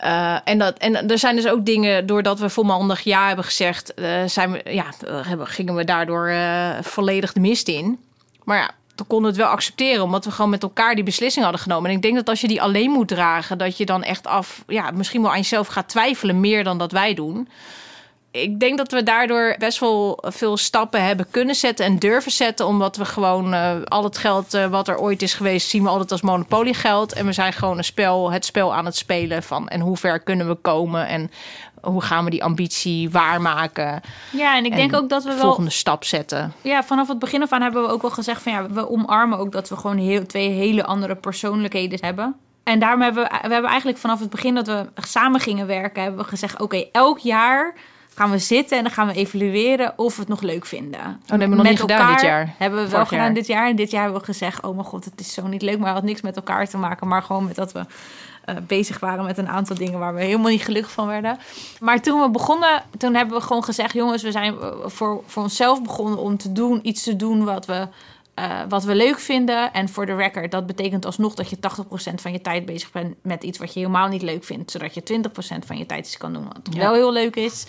Uh, 0.04 0.36
en, 0.44 0.58
dat, 0.58 0.78
en 0.78 1.10
er 1.10 1.18
zijn 1.18 1.36
dus 1.36 1.48
ook 1.48 1.66
dingen, 1.66 2.06
doordat 2.06 2.38
we 2.38 2.48
volmondig 2.48 3.00
ja 3.00 3.26
hebben 3.26 3.44
gezegd, 3.44 3.92
uh, 3.96 4.24
zijn 4.26 4.52
we, 4.52 4.62
ja, 4.64 4.84
hebben, 5.06 5.46
gingen 5.46 5.74
we 5.74 5.84
daardoor 5.84 6.32
volledig 6.82 7.32
de 7.32 7.40
mist 7.40 7.68
in. 7.68 7.98
Maar 8.44 8.58
ja, 8.58 8.70
we 8.96 9.04
konden 9.04 9.28
het 9.28 9.38
wel 9.38 9.48
accepteren, 9.48 10.02
omdat 10.02 10.24
we 10.24 10.30
gewoon 10.30 10.50
met 10.50 10.62
elkaar 10.62 10.94
die 10.94 11.04
beslissing 11.04 11.44
hadden 11.44 11.62
genomen. 11.62 11.90
En 11.90 11.96
ik 11.96 12.02
denk 12.02 12.14
dat 12.14 12.28
als 12.28 12.40
je 12.40 12.48
die 12.48 12.62
alleen 12.62 12.90
moet 12.90 13.08
dragen, 13.08 13.58
dat 13.58 13.76
je 13.76 13.86
dan 13.86 14.02
echt 14.02 14.26
af, 14.26 14.64
ja, 14.66 14.90
misschien 14.90 15.22
wel 15.22 15.30
aan 15.30 15.36
jezelf 15.36 15.66
gaat 15.66 15.88
twijfelen, 15.88 16.40
meer 16.40 16.64
dan 16.64 16.78
dat 16.78 16.92
wij 16.92 17.14
doen. 17.14 17.48
Ik 18.42 18.60
denk 18.60 18.78
dat 18.78 18.92
we 18.92 19.02
daardoor 19.02 19.56
best 19.58 19.78
wel 19.78 20.24
veel 20.26 20.56
stappen 20.56 21.04
hebben 21.04 21.26
kunnen 21.30 21.54
zetten 21.54 21.86
en 21.86 21.98
durven 21.98 22.32
zetten. 22.32 22.66
Omdat 22.66 22.96
we 22.96 23.04
gewoon 23.04 23.54
uh, 23.54 23.70
al 23.84 24.04
het 24.04 24.18
geld 24.18 24.54
uh, 24.54 24.66
wat 24.66 24.88
er 24.88 24.98
ooit 24.98 25.22
is 25.22 25.34
geweest, 25.34 25.68
zien 25.68 25.82
we 25.82 25.88
altijd 25.88 26.12
als 26.12 26.20
monopoliegeld. 26.20 27.12
En 27.12 27.26
we 27.26 27.32
zijn 27.32 27.52
gewoon 27.52 27.78
een 27.78 27.84
spel, 27.84 28.32
het 28.32 28.44
spel 28.44 28.74
aan 28.74 28.84
het 28.84 28.96
spelen 28.96 29.42
van 29.42 29.68
en 29.68 29.80
hoe 29.80 29.96
ver 29.96 30.20
kunnen 30.20 30.48
we 30.48 30.54
komen 30.54 31.06
en 31.06 31.30
hoe 31.82 32.02
gaan 32.02 32.24
we 32.24 32.30
die 32.30 32.44
ambitie 32.44 33.10
waarmaken? 33.10 34.00
Ja, 34.30 34.56
en 34.56 34.64
ik 34.64 34.74
denk 34.74 34.96
ook 34.96 35.08
dat 35.08 35.24
we 35.24 35.34
wel... 35.34 35.38
volgende 35.38 35.70
stap 35.70 36.04
zetten. 36.04 36.52
Ja, 36.62 36.82
vanaf 36.82 37.08
het 37.08 37.18
begin 37.18 37.42
af 37.42 37.52
aan 37.52 37.62
hebben 37.62 37.82
we 37.82 37.88
ook 37.88 38.02
wel 38.02 38.10
gezegd 38.10 38.42
van... 38.42 38.52
ja, 38.52 38.66
we 38.70 38.90
omarmen 38.90 39.38
ook 39.38 39.52
dat 39.52 39.68
we 39.68 39.76
gewoon 39.76 39.98
heel, 39.98 40.26
twee 40.26 40.48
hele 40.48 40.84
andere 40.84 41.14
persoonlijkheden 41.14 41.98
hebben. 42.00 42.36
En 42.64 42.78
daarom 42.78 43.02
hebben 43.02 43.22
we, 43.22 43.28
we 43.42 43.52
hebben 43.52 43.70
eigenlijk 43.70 43.98
vanaf 43.98 44.20
het 44.20 44.30
begin 44.30 44.54
dat 44.54 44.66
we 44.66 44.86
samen 44.94 45.40
gingen 45.40 45.66
werken... 45.66 46.02
hebben 46.02 46.20
we 46.20 46.28
gezegd, 46.28 46.60
oké, 46.60 46.84
elk 46.92 47.18
jaar 47.18 47.74
gaan 48.18 48.30
we 48.30 48.38
zitten 48.38 48.76
en 48.76 48.82
dan 48.82 48.92
gaan 48.92 49.06
we 49.06 49.14
evalueren 49.14 49.92
of 49.96 50.14
we 50.14 50.20
het 50.20 50.28
nog 50.28 50.40
leuk 50.40 50.66
vinden. 50.66 51.00
Oh, 51.00 51.06
dat 51.06 51.28
hebben 51.28 51.48
we 51.48 51.54
nog 51.54 51.62
met 51.62 51.70
niet 51.70 51.80
gedaan 51.80 52.12
dit 52.12 52.20
jaar. 52.20 52.54
Hebben 52.58 52.84
we 52.84 52.88
wel 52.90 53.06
gedaan 53.06 53.34
dit 53.34 53.46
jaar. 53.46 53.68
En 53.68 53.76
dit 53.76 53.90
jaar 53.90 54.02
hebben 54.02 54.20
we 54.20 54.26
gezegd, 54.26 54.62
oh 54.62 54.74
mijn 54.74 54.86
god, 54.86 55.04
het 55.04 55.20
is 55.20 55.32
zo 55.32 55.46
niet 55.46 55.62
leuk. 55.62 55.78
Maar 55.78 55.86
het 55.86 55.96
had 55.96 56.04
niks 56.04 56.20
met 56.20 56.36
elkaar 56.36 56.68
te 56.68 56.76
maken, 56.76 57.08
maar 57.08 57.22
gewoon 57.22 57.44
met 57.44 57.54
dat 57.54 57.72
we 57.72 57.78
uh, 58.48 58.56
bezig 58.66 59.00
waren 59.00 59.24
met 59.24 59.38
een 59.38 59.48
aantal 59.48 59.76
dingen 59.76 59.98
waar 59.98 60.14
we 60.14 60.22
helemaal 60.22 60.50
niet 60.50 60.64
gelukkig 60.64 60.92
van 60.92 61.06
werden. 61.06 61.38
Maar 61.80 62.00
toen 62.00 62.20
we 62.20 62.30
begonnen, 62.30 62.82
toen 62.98 63.14
hebben 63.14 63.36
we 63.36 63.42
gewoon 63.42 63.64
gezegd: 63.64 63.94
jongens, 63.94 64.22
we 64.22 64.30
zijn 64.30 64.60
eh, 64.60 64.68
voor, 64.84 65.22
voor 65.26 65.42
onszelf 65.42 65.82
begonnen 65.82 66.18
om 66.18 66.36
te 66.36 66.52
doen, 66.52 66.80
iets 66.82 67.02
te 67.02 67.16
doen 67.16 67.44
wat 67.44 67.66
we. 67.66 67.88
Uh, 68.38 68.60
wat 68.68 68.84
we 68.84 68.94
leuk 68.94 69.18
vinden. 69.18 69.72
En 69.72 69.88
voor 69.88 70.06
de 70.06 70.14
record, 70.14 70.50
dat 70.50 70.66
betekent 70.66 71.04
alsnog 71.04 71.34
dat 71.34 71.50
je 71.50 71.56
80% 71.56 72.14
van 72.14 72.32
je 72.32 72.40
tijd 72.40 72.66
bezig 72.66 72.92
bent 72.92 73.14
met 73.22 73.42
iets 73.42 73.58
wat 73.58 73.72
je 73.72 73.78
helemaal 73.78 74.08
niet 74.08 74.22
leuk 74.22 74.44
vindt. 74.44 74.70
Zodat 74.70 74.94
je 74.94 75.02
20% 75.02 75.66
van 75.66 75.78
je 75.78 75.86
tijd 75.86 76.06
iets 76.06 76.16
kan 76.16 76.32
doen 76.32 76.44
wat 76.44 76.74
wel 76.74 76.94
heel 76.94 77.12
leuk 77.12 77.36
is. 77.36 77.66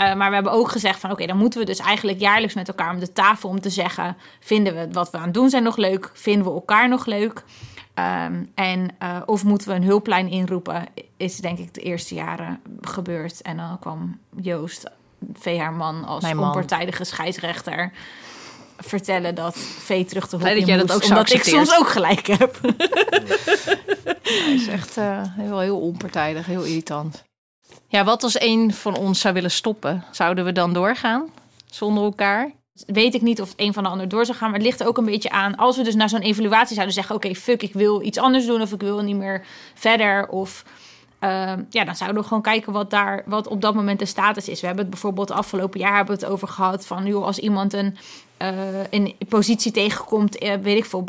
Uh, 0.00 0.14
maar 0.14 0.28
we 0.28 0.34
hebben 0.34 0.52
ook 0.52 0.70
gezegd 0.70 1.00
van 1.00 1.10
oké, 1.10 1.26
dan 1.26 1.36
moeten 1.36 1.60
we 1.60 1.66
dus 1.66 1.78
eigenlijk 1.78 2.20
jaarlijks 2.20 2.54
met 2.54 2.68
elkaar 2.68 2.94
om 2.94 3.00
de 3.00 3.12
tafel 3.12 3.48
om 3.48 3.60
te 3.60 3.70
zeggen: 3.70 4.16
vinden 4.40 4.74
we 4.74 4.88
wat 4.92 5.10
we 5.10 5.16
aan 5.16 5.24
het 5.24 5.34
doen 5.34 5.50
zijn 5.50 5.62
nog 5.62 5.76
leuk? 5.76 6.10
Vinden 6.14 6.46
we 6.46 6.52
elkaar 6.52 6.88
nog 6.88 7.06
leuk? 7.06 7.44
Um, 7.94 8.50
en 8.54 8.88
uh, 9.02 9.16
of 9.26 9.44
moeten 9.44 9.68
we 9.68 9.74
een 9.74 9.82
hulplijn 9.82 10.28
inroepen, 10.28 10.84
is 11.16 11.36
denk 11.36 11.58
ik 11.58 11.74
de 11.74 11.80
eerste 11.80 12.14
jaren 12.14 12.60
gebeurd. 12.80 13.42
En 13.42 13.56
dan 13.56 13.78
kwam 13.78 14.18
Joost, 14.40 14.90
VH-man, 15.34 16.04
als 16.04 16.22
Mijn 16.22 16.38
onpartijdige 16.38 17.04
scheidsrechter 17.04 17.92
vertellen 18.82 19.34
dat 19.34 19.56
V 19.56 20.06
terug 20.06 20.28
te 20.28 20.36
hulp 20.36 20.66
dat 20.66 20.88
dat 20.88 20.92
ook 20.92 21.04
omdat 21.04 21.32
ik 21.32 21.42
soms 21.44 21.78
ook 21.78 21.88
gelijk 21.88 22.26
heb. 22.26 22.60
Hij 24.22 24.54
is 24.54 24.66
echt 24.66 24.98
uh, 24.98 25.22
heel, 25.22 25.58
heel 25.58 25.80
onpartijdig, 25.80 26.46
heel 26.46 26.62
irritant. 26.62 27.22
Ja, 27.88 28.04
wat 28.04 28.22
als 28.22 28.40
een 28.40 28.74
van 28.74 28.96
ons 28.96 29.20
zou 29.20 29.34
willen 29.34 29.50
stoppen? 29.50 30.04
Zouden 30.10 30.44
we 30.44 30.52
dan 30.52 30.72
doorgaan 30.72 31.30
zonder 31.66 32.04
elkaar? 32.04 32.52
weet 32.86 33.14
ik 33.14 33.22
niet 33.22 33.40
of 33.40 33.48
het 33.48 33.60
een 33.60 33.72
van 33.72 33.82
de 33.82 33.88
ander 33.88 34.08
door 34.08 34.24
zou 34.24 34.38
gaan. 34.38 34.50
Maar 34.50 34.58
het 34.58 34.66
ligt 34.66 34.80
er 34.80 34.86
ook 34.86 34.98
een 34.98 35.04
beetje 35.04 35.30
aan. 35.30 35.56
Als 35.56 35.76
we 35.76 35.82
dus 35.82 35.94
naar 35.94 36.08
zo'n 36.08 36.20
evaluatie 36.20 36.74
zouden 36.74 36.94
zeggen: 36.94 37.14
Oké, 37.14 37.34
fuck, 37.34 37.62
ik 37.62 37.72
wil 37.72 38.02
iets 38.02 38.18
anders 38.18 38.46
doen. 38.46 38.60
Of 38.62 38.72
ik 38.72 38.80
wil 38.80 39.02
niet 39.02 39.16
meer 39.16 39.44
verder. 39.74 40.28
Of 40.28 40.64
uh, 41.24 41.52
ja, 41.70 41.84
dan 41.84 41.96
zouden 41.96 42.20
we 42.20 42.28
gewoon 42.28 42.42
kijken 42.42 42.72
wat 42.72 42.90
daar, 42.90 43.22
wat 43.26 43.48
op 43.48 43.60
dat 43.60 43.74
moment 43.74 43.98
de 43.98 44.06
status 44.06 44.48
is. 44.48 44.60
We 44.60 44.66
hebben 44.66 44.84
het 44.84 44.92
bijvoorbeeld 44.92 45.30
afgelopen 45.30 45.80
jaar 45.80 45.96
hebben 45.96 46.14
we 46.16 46.24
het 46.24 46.32
over 46.32 46.48
gehad 46.48 46.86
van, 46.86 47.06
joh, 47.06 47.24
als 47.24 47.38
iemand 47.38 47.72
een, 47.72 47.96
uh, 48.42 48.84
een 48.90 49.14
positie 49.28 49.72
tegenkomt, 49.72 50.42
uh, 50.42 50.54
weet 50.54 50.76
ik 50.76 50.84
veel, 50.84 51.04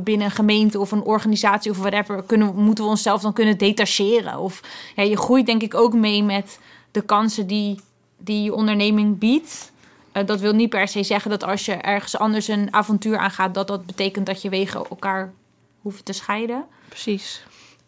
binnen 0.00 0.26
een 0.26 0.30
gemeente 0.30 0.78
of 0.78 0.92
een 0.92 1.02
organisatie 1.02 1.70
of 1.70 1.78
whatever, 1.78 2.22
kunnen, 2.22 2.54
moeten 2.54 2.84
we 2.84 2.90
onszelf 2.90 3.20
dan 3.20 3.32
kunnen 3.32 3.58
detacheren. 3.58 4.38
Of 4.38 4.60
je 4.94 5.16
groeit 5.16 5.46
denk 5.46 5.62
ik 5.62 5.74
ook 5.74 5.94
mee 5.94 6.22
met 6.22 6.58
de 6.90 7.02
kansen 7.02 7.46
die, 7.46 7.80
die 8.16 8.42
je 8.42 8.54
onderneming 8.54 9.18
biedt. 9.18 9.72
Uh, 10.12 10.26
dat 10.26 10.40
wil 10.40 10.52
niet 10.52 10.70
per 10.70 10.88
se 10.88 11.02
zeggen 11.02 11.30
dat 11.30 11.44
als 11.44 11.64
je 11.64 11.72
ergens 11.72 12.18
anders 12.18 12.48
een 12.48 12.74
avontuur 12.74 13.18
aangaat, 13.18 13.54
dat 13.54 13.68
dat 13.68 13.86
betekent 13.86 14.26
dat 14.26 14.42
je 14.42 14.48
wegen 14.48 14.86
elkaar 14.90 15.32
hoeven 15.80 16.04
te 16.04 16.12
scheiden. 16.12 16.64
Precies. 16.88 17.42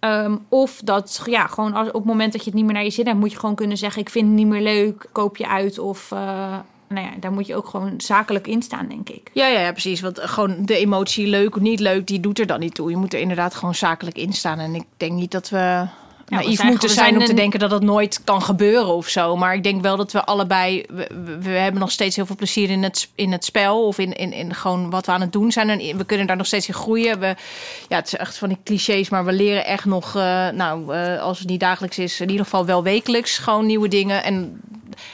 Um, 0.05 0.47
of 0.49 0.81
dat, 0.85 1.23
ja, 1.25 1.47
gewoon 1.47 1.73
als, 1.73 1.89
op 1.89 1.95
het 1.95 2.05
moment 2.05 2.33
dat 2.33 2.41
je 2.41 2.47
het 2.47 2.57
niet 2.57 2.65
meer 2.65 2.75
naar 2.75 2.85
je 2.85 2.91
zin 2.91 3.07
hebt, 3.07 3.19
moet 3.19 3.33
je 3.33 3.39
gewoon 3.39 3.55
kunnen 3.55 3.77
zeggen: 3.77 4.01
Ik 4.01 4.11
vind 4.11 4.27
het 4.27 4.35
niet 4.35 4.47
meer 4.47 4.63
leuk, 4.63 5.07
koop 5.13 5.37
je 5.37 5.49
uit. 5.49 5.79
Of 5.79 6.11
uh, 6.11 6.19
nou 6.89 7.07
ja, 7.07 7.13
daar 7.21 7.33
moet 7.33 7.47
je 7.47 7.57
ook 7.57 7.69
gewoon 7.69 7.95
zakelijk 7.97 8.47
in 8.47 8.63
staan, 8.63 8.89
denk 8.89 9.09
ik. 9.09 9.31
Ja, 9.33 9.47
ja, 9.47 9.61
ja, 9.61 9.73
precies. 9.73 10.01
Want 10.01 10.21
gewoon 10.21 10.65
de 10.65 10.77
emotie 10.77 11.27
leuk 11.27 11.57
of 11.57 11.63
niet 11.63 11.81
leuk, 11.81 12.07
die 12.07 12.21
doet 12.21 12.39
er 12.39 12.47
dan 12.47 12.61
niet 12.61 12.75
toe. 12.75 12.91
Je 12.91 12.97
moet 12.97 13.15
er 13.15 13.21
inderdaad 13.21 13.55
gewoon 13.55 13.75
zakelijk 13.75 14.17
in 14.17 14.33
staan. 14.33 14.59
En 14.59 14.75
ik 14.75 14.85
denk 14.97 15.13
niet 15.13 15.31
dat 15.31 15.49
we 15.49 15.87
ja, 16.33 16.39
naïef 16.39 16.63
moeten 16.63 16.89
zijn 16.89 17.19
om 17.19 17.25
te 17.25 17.35
denken 17.35 17.59
dat 17.59 17.71
dat 17.71 17.83
nooit 17.83 18.21
kan 18.25 18.43
gebeuren 18.43 18.95
of 18.95 19.09
zo. 19.09 19.37
Maar 19.37 19.55
ik 19.55 19.63
denk 19.63 19.83
wel 19.83 19.97
dat 19.97 20.13
we 20.13 20.25
allebei... 20.25 20.85
We, 20.89 21.39
we, 21.41 21.49
hebben 21.51 21.81
nog 21.81 21.91
steeds 21.91 22.17
heel 22.17 22.27
veel 22.27 22.37
plezier 22.37 22.71
in 22.71 22.83
het, 22.83 23.11
in 23.15 23.33
het 23.33 23.45
spel. 23.45 23.87
Of 23.87 23.99
in, 23.99 24.13
in, 24.13 24.33
in 24.33 24.55
gewoon 24.55 24.91
wat 24.91 25.07
we 25.07 25.13
aan 25.13 25.21
het 25.21 25.33
doen 25.33 25.53
zijn. 25.53 25.71
En 25.71 25.97
we 25.97 26.05
kunnen 26.05 26.27
daar 26.27 26.37
nog 26.37 26.47
steeds 26.47 26.69
in 26.69 26.75
groeien. 26.75 27.21
We, 27.21 27.37
ja, 27.89 27.97
het 27.97 28.07
is 28.07 28.17
echt 28.17 28.39
van 28.39 28.49
die 28.49 28.59
clichés, 28.65 29.09
maar 29.09 29.25
we 29.25 29.33
leren 29.33 29.65
echt 29.65 29.85
nog... 29.85 30.17
Uh, 30.17 30.49
nou, 30.49 30.97
uh, 30.97 31.23
als 31.23 31.39
het 31.39 31.49
niet 31.49 31.61
dagelijks 31.61 31.99
is, 31.99 32.21
in 32.21 32.31
ieder 32.31 32.45
geval 32.45 32.67
wel 32.67 32.83
wekelijks 32.83 33.39
gewoon 33.39 33.67
nieuwe 33.67 33.89
dingen. 33.89 34.25
En 34.25 34.61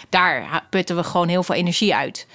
daar 0.09 0.65
putten 0.71 0.97
we 0.97 1.05
gewoon 1.05 1.29
heel 1.29 1.43
veel 1.43 1.55
energie 1.55 1.95
uit. 1.95 2.27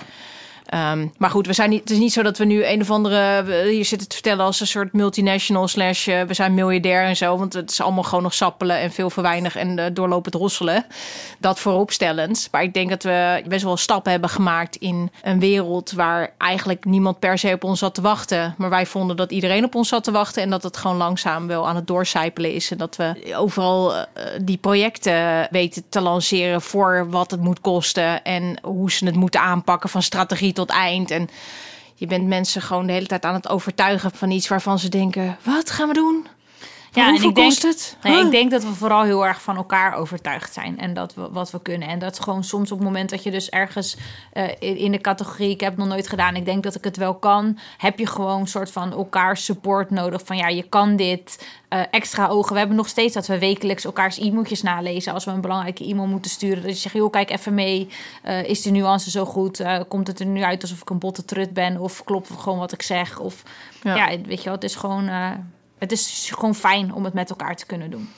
Um, 0.73 1.13
maar 1.17 1.29
goed, 1.29 1.47
we 1.47 1.53
zijn 1.53 1.69
niet, 1.69 1.79
het 1.79 1.89
is 1.89 1.97
niet 1.97 2.13
zo 2.13 2.23
dat 2.23 2.37
we 2.37 2.45
nu 2.45 2.65
een 2.65 2.81
of 2.81 2.91
andere 2.91 3.43
hier 3.67 3.85
zitten 3.85 4.07
te 4.07 4.15
vertellen 4.15 4.45
als 4.45 4.59
een 4.59 4.67
soort 4.67 4.93
multinational 4.93 5.67
slash 5.67 6.07
uh, 6.07 6.21
we 6.21 6.33
zijn 6.33 6.53
miljardair 6.53 7.03
en 7.03 7.15
zo. 7.15 7.37
Want 7.37 7.53
het 7.53 7.71
is 7.71 7.81
allemaal 7.81 8.03
gewoon 8.03 8.23
nog 8.23 8.33
sappelen 8.33 8.77
en 8.77 8.91
veel 8.91 9.09
verweinig 9.09 9.55
en 9.55 9.77
uh, 9.77 9.85
doorlopend 9.93 10.35
rosselen. 10.35 10.85
Dat 11.39 11.59
vooropstellend. 11.59 12.47
Maar 12.51 12.63
ik 12.63 12.73
denk 12.73 12.89
dat 12.89 13.03
we 13.03 13.43
best 13.47 13.63
wel 13.63 13.77
stappen 13.77 14.11
hebben 14.11 14.29
gemaakt 14.29 14.75
in 14.75 15.11
een 15.21 15.39
wereld 15.39 15.91
waar 15.91 16.33
eigenlijk 16.37 16.85
niemand 16.85 17.19
per 17.19 17.37
se 17.37 17.51
op 17.53 17.63
ons 17.63 17.79
zat 17.79 17.95
te 17.95 18.01
wachten. 18.01 18.55
Maar 18.57 18.69
wij 18.69 18.85
vonden 18.85 19.15
dat 19.15 19.31
iedereen 19.31 19.63
op 19.63 19.75
ons 19.75 19.87
zat 19.87 20.03
te 20.03 20.11
wachten 20.11 20.43
en 20.43 20.49
dat 20.49 20.63
het 20.63 20.77
gewoon 20.77 20.97
langzaam 20.97 21.47
wel 21.47 21.67
aan 21.67 21.75
het 21.75 21.87
doorcijpelen 21.87 22.53
is. 22.53 22.71
En 22.71 22.77
dat 22.77 22.95
we 22.95 23.33
overal 23.35 23.95
uh, 23.95 24.03
die 24.41 24.57
projecten 24.57 25.47
weten 25.49 25.83
te 25.89 26.01
lanceren 26.01 26.61
voor 26.61 27.09
wat 27.09 27.31
het 27.31 27.41
moet 27.41 27.61
kosten 27.61 28.23
en 28.23 28.59
hoe 28.61 28.91
ze 28.91 29.05
het 29.05 29.15
moeten 29.15 29.41
aanpakken 29.41 29.89
van 29.89 30.01
strategie 30.01 30.53
tot 30.53 30.62
tot 30.65 30.75
eind. 30.75 31.11
En 31.11 31.29
je 31.95 32.07
bent 32.07 32.27
mensen 32.27 32.61
gewoon 32.61 32.85
de 32.85 32.93
hele 32.93 33.05
tijd 33.05 33.23
aan 33.23 33.33
het 33.33 33.49
overtuigen 33.49 34.11
van 34.13 34.31
iets 34.31 34.47
waarvan 34.47 34.79
ze 34.79 34.89
denken: 34.89 35.37
wat 35.43 35.71
gaan 35.71 35.87
we 35.87 35.93
doen? 35.93 36.27
Ja, 36.93 37.07
en 37.07 37.13
ik 37.23 37.35
denk, 37.35 37.61
het? 37.61 37.97
Nee, 38.03 38.15
Huh? 38.15 38.25
ik 38.25 38.31
denk 38.31 38.51
dat 38.51 38.63
we 38.63 38.73
vooral 38.73 39.03
heel 39.03 39.25
erg 39.25 39.41
van 39.41 39.55
elkaar 39.55 39.95
overtuigd 39.95 40.53
zijn 40.53 40.79
en 40.79 40.93
dat 40.93 41.13
we 41.13 41.29
wat 41.31 41.51
we 41.51 41.61
kunnen. 41.61 41.87
En 41.87 41.99
dat 41.99 42.11
is 42.11 42.19
gewoon 42.19 42.43
soms 42.43 42.71
op 42.71 42.77
het 42.77 42.87
moment 42.87 43.09
dat 43.09 43.23
je 43.23 43.31
dus 43.31 43.49
ergens 43.49 43.97
eh, 44.33 44.49
in 44.59 44.91
de 44.91 45.01
categorie 45.01 45.49
ik 45.49 45.59
heb 45.59 45.69
het 45.69 45.79
nog 45.79 45.87
nooit 45.87 46.07
gedaan, 46.09 46.35
ik 46.35 46.45
denk 46.45 46.63
dat 46.63 46.75
ik 46.75 46.83
het 46.83 46.97
wel 46.97 47.13
kan, 47.15 47.57
heb 47.77 47.99
je 47.99 48.07
gewoon 48.07 48.39
een 48.39 48.47
soort 48.47 48.71
van 48.71 48.91
elkaar 48.91 49.37
support 49.37 49.89
nodig 49.89 50.21
van 50.25 50.37
ja, 50.37 50.47
je 50.47 50.63
kan 50.63 50.95
dit. 50.95 51.47
eh, 51.69 51.81
extra 51.91 52.27
ogen. 52.27 52.53
We 52.53 52.59
hebben 52.59 52.77
nog 52.77 52.87
steeds 52.87 53.13
dat 53.13 53.27
we 53.27 53.39
wekelijks 53.39 53.85
elkaars 53.85 54.19
e-mailtjes 54.19 54.61
nalezen 54.61 55.13
als 55.13 55.25
we 55.25 55.31
een 55.31 55.41
belangrijke 55.41 55.85
e-mail 55.85 56.07
moeten 56.07 56.31
sturen. 56.31 56.63
Dat 56.63 56.71
je 56.71 56.77
zegt, 56.77 56.95
joh, 56.95 57.11
kijk 57.11 57.29
even 57.29 57.53
mee. 57.53 57.89
Eh, 58.23 58.43
is 58.43 58.61
de 58.61 58.71
nuance 58.71 59.09
zo 59.09 59.25
goed? 59.25 59.63
Komt 59.87 60.07
het 60.07 60.19
er 60.19 60.25
nu 60.25 60.43
uit 60.43 60.61
alsof 60.61 60.81
ik 60.81 60.89
een 60.89 60.99
botte 60.99 61.25
trut 61.25 61.53
ben? 61.53 61.77
Of 61.77 62.03
klopt 62.03 62.29
gewoon 62.39 62.59
wat 62.59 62.71
ik 62.71 62.81
zeg? 62.81 63.19
Of 63.19 63.43
Ja. 63.83 63.95
ja, 63.95 64.07
weet 64.21 64.37
je 64.37 64.43
wel, 64.43 64.53
het 64.53 64.63
is 64.63 64.75
gewoon... 64.75 65.09
het 65.83 65.91
is 65.91 66.31
gewoon 66.33 66.55
fijn 66.55 66.93
om 66.93 67.03
het 67.03 67.13
met 67.13 67.29
elkaar 67.29 67.55
te 67.55 67.65
kunnen 67.65 67.91
doen. 67.91 68.09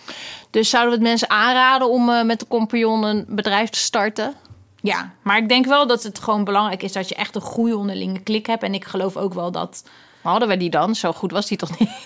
Dus 0.49 0.69
zouden 0.69 0.91
we 0.91 0.97
het 0.99 1.08
mensen 1.08 1.30
aanraden 1.30 1.89
om 1.89 2.10
eh, 2.10 2.23
met 2.23 2.39
de 2.39 2.47
compagnon 2.47 3.04
een 3.04 3.25
bedrijf 3.28 3.69
te 3.69 3.80
starten? 3.80 4.34
Ja, 4.82 5.12
maar 5.21 5.38
ik 5.38 5.49
denk 5.49 5.65
wel 5.65 5.88
dat 5.88 6.04
het 6.04 6.19
gewoon 6.19 6.43
belangrijk 6.43 6.84
is 6.84 6.91
dat 6.91 7.10
je 7.10 7.15
echt 7.15 7.36
een 7.36 7.41
goede 7.41 7.78
onderlinge 7.78 8.19
klik 8.19 8.45
hebt. 8.45 8.63
En 8.63 8.73
ik 8.73 8.86
geloof 8.86 9.17
ook 9.17 9.34
wel 9.34 9.51
dat... 9.51 9.84
Hadden 10.21 10.47
we 10.47 10.58
die 10.58 10.69
dan? 10.69 10.95
Zo 10.95 11.12
goed 11.12 11.32
was 11.32 11.47
die 11.47 11.58
toch 11.58 11.80
niet? 11.80 11.89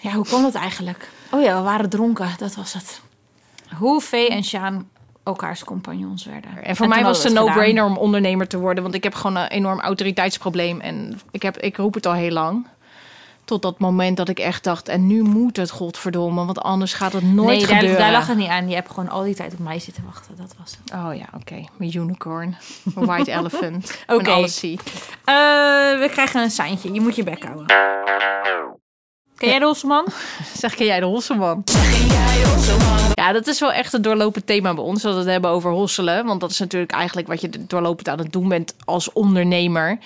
Ja, 0.00 0.12
hoe 0.12 0.24
kwam 0.24 0.42
dat 0.42 0.54
eigenlijk? 0.54 1.10
Oh 1.30 1.42
ja, 1.42 1.56
we 1.56 1.62
waren 1.62 1.90
dronken, 1.90 2.34
dat 2.38 2.54
was 2.54 2.72
het. 2.72 3.00
Hoe 3.78 4.00
Vee 4.00 4.28
en 4.28 4.44
Sjaan 4.44 4.88
elkaars 5.24 5.64
compagnons 5.64 6.24
werden. 6.24 6.64
En 6.64 6.76
voor 6.76 6.88
mij 6.88 7.02
was 7.02 7.22
het 7.22 7.26
een 7.26 7.44
no-brainer 7.44 7.84
om 7.84 7.96
ondernemer 7.96 8.48
te 8.48 8.58
worden. 8.58 8.82
Want 8.82 8.94
ik 8.94 9.02
heb 9.02 9.14
gewoon 9.14 9.36
een 9.36 9.48
enorm 9.48 9.80
autoriteitsprobleem. 9.80 10.80
En 10.80 11.20
ik, 11.30 11.42
heb, 11.42 11.58
ik 11.58 11.76
roep 11.76 11.94
het 11.94 12.06
al 12.06 12.12
heel 12.12 12.30
lang. 12.30 12.66
Tot 13.48 13.62
dat 13.62 13.78
moment 13.78 14.16
dat 14.16 14.28
ik 14.28 14.38
echt 14.38 14.64
dacht... 14.64 14.88
en 14.88 15.06
nu 15.06 15.22
moet 15.22 15.56
het, 15.56 15.70
godverdomme. 15.70 16.44
Want 16.44 16.60
anders 16.60 16.92
gaat 16.92 17.12
het 17.12 17.22
nooit 17.22 17.48
nee, 17.48 17.66
daar, 17.66 17.76
gebeuren. 17.76 17.98
daar 17.98 18.12
lag 18.12 18.26
het 18.26 18.36
niet 18.36 18.48
aan. 18.48 18.68
Je 18.68 18.74
hebt 18.74 18.88
gewoon 18.88 19.08
al 19.08 19.22
die 19.22 19.34
tijd 19.34 19.52
op 19.52 19.58
mij 19.58 19.78
zitten 19.78 20.04
wachten. 20.04 20.36
Dat 20.36 20.54
was 20.58 20.78
het. 20.82 20.92
Oh 20.92 21.14
ja, 21.14 21.24
oké. 21.34 21.64
Mijn 21.76 21.96
unicorn. 21.96 22.56
Mijn 22.94 23.06
white 23.06 23.32
elephant. 23.38 23.98
Oké. 24.06 24.22
Mijn 24.22 24.36
alles 24.36 24.56
zie. 24.56 24.78
Eh, 25.24 25.34
we 25.98 26.08
krijgen 26.10 26.42
een 26.42 26.50
seintje. 26.50 26.92
Je 26.92 27.00
moet 27.00 27.16
je 27.16 27.24
bek 27.24 27.44
houden. 27.44 27.66
Ken 29.36 29.48
jij 29.48 29.58
de 29.58 29.64
Hosselman? 29.64 30.06
Zeg, 30.60 30.74
ken 30.74 30.86
jij 30.86 31.00
de 31.00 31.06
Hosselman? 31.06 31.64
Ja, 33.14 33.32
dat 33.32 33.46
is 33.46 33.60
wel 33.60 33.72
echt 33.72 33.92
een 33.92 34.02
doorlopend 34.02 34.46
thema 34.46 34.74
bij 34.74 34.84
ons. 34.84 35.02
Dat 35.02 35.12
we 35.12 35.18
het 35.18 35.28
hebben 35.28 35.50
over 35.50 35.70
hosselen. 35.70 36.26
Want 36.26 36.40
dat 36.40 36.50
is 36.50 36.58
natuurlijk 36.58 36.92
eigenlijk 36.92 37.28
wat 37.28 37.40
je 37.40 37.66
doorlopend 37.66 38.08
aan 38.08 38.18
het 38.18 38.32
doen 38.32 38.48
bent 38.48 38.74
als 38.84 39.12
ondernemer. 39.12 39.98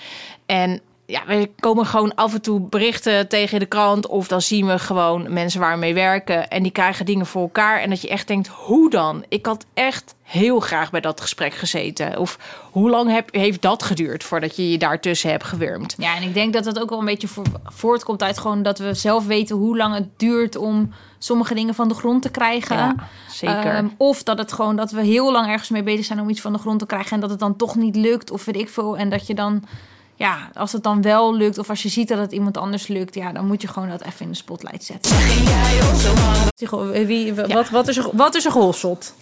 En 0.45 0.81
ja, 1.13 1.25
we 1.25 1.49
komen 1.59 1.85
gewoon 1.85 2.15
af 2.15 2.33
en 2.33 2.41
toe 2.41 2.59
berichten 2.59 3.27
tegen 3.27 3.59
de 3.59 3.65
krant. 3.65 4.07
Of 4.07 4.27
dan 4.27 4.41
zien 4.41 4.67
we 4.67 4.79
gewoon 4.79 5.33
mensen 5.33 5.59
waar 5.59 5.73
we 5.73 5.79
mee 5.79 5.93
werken. 5.93 6.49
En 6.49 6.63
die 6.63 6.71
krijgen 6.71 7.05
dingen 7.05 7.25
voor 7.25 7.41
elkaar. 7.41 7.79
En 7.79 7.89
dat 7.89 8.01
je 8.01 8.09
echt 8.09 8.27
denkt, 8.27 8.47
hoe 8.47 8.89
dan? 8.89 9.23
Ik 9.27 9.45
had 9.45 9.65
echt 9.73 10.15
heel 10.21 10.59
graag 10.59 10.91
bij 10.91 11.01
dat 11.01 11.21
gesprek 11.21 11.53
gezeten. 11.53 12.17
Of 12.17 12.37
hoe 12.71 12.89
lang 12.89 13.11
heb, 13.11 13.33
heeft 13.33 13.61
dat 13.61 13.83
geduurd 13.83 14.23
voordat 14.23 14.55
je 14.55 14.71
je 14.71 14.77
daartussen 14.77 15.29
hebt 15.29 15.43
gewurmd? 15.43 15.95
Ja, 15.97 16.15
en 16.15 16.23
ik 16.23 16.33
denk 16.33 16.53
dat 16.53 16.63
dat 16.63 16.79
ook 16.79 16.89
wel 16.89 16.99
een 16.99 17.05
beetje 17.05 17.27
voor, 17.27 17.45
voortkomt 17.65 18.23
uit 18.23 18.37
gewoon 18.37 18.63
dat 18.63 18.79
we 18.79 18.93
zelf 18.93 19.25
weten 19.25 19.55
hoe 19.55 19.77
lang 19.77 19.95
het 19.95 20.07
duurt 20.17 20.55
om 20.55 20.93
sommige 21.17 21.53
dingen 21.53 21.75
van 21.75 21.87
de 21.87 21.93
grond 21.93 22.21
te 22.21 22.29
krijgen. 22.29 22.75
Ja, 22.75 22.95
zeker. 23.29 23.73
Ehm, 23.73 23.87
of 23.97 24.23
dat 24.23 24.37
het 24.37 24.53
gewoon 24.53 24.75
dat 24.75 24.91
we 24.91 25.01
heel 25.01 25.31
lang 25.31 25.47
ergens 25.47 25.69
mee 25.69 25.83
bezig 25.83 26.05
zijn 26.05 26.19
om 26.19 26.29
iets 26.29 26.41
van 26.41 26.53
de 26.53 26.59
grond 26.59 26.79
te 26.79 26.85
krijgen 26.85 27.11
en 27.11 27.19
dat 27.19 27.29
het 27.29 27.39
dan 27.39 27.55
toch 27.55 27.75
niet 27.75 27.95
lukt 27.95 28.31
of 28.31 28.45
weet 28.45 28.57
ik 28.57 28.69
veel. 28.69 28.97
En 28.97 29.09
dat 29.09 29.27
je 29.27 29.35
dan, 29.35 29.63
ja, 30.15 30.49
als 30.53 30.71
het 30.71 30.83
dan 30.83 31.01
wel 31.01 31.35
lukt 31.35 31.57
of 31.57 31.69
als 31.69 31.83
je 31.83 31.89
ziet 31.89 32.07
dat 32.07 32.17
het 32.17 32.31
iemand 32.31 32.57
anders 32.57 32.87
lukt, 32.87 33.15
ja, 33.15 33.31
dan 33.31 33.45
moet 33.45 33.61
je 33.61 33.67
gewoon 33.67 33.89
dat 33.89 34.01
even 34.01 34.25
in 34.25 34.31
de 34.31 34.37
spotlight 34.37 34.83
zetten. 34.83 35.15
Wie, 37.07 37.33
wat, 37.33 37.69
wat, 37.69 37.87
is 37.87 37.97
er, 37.97 38.09
wat 38.13 38.35
is 38.35 38.45
er 38.45 38.51
gehosseld? 38.51 39.13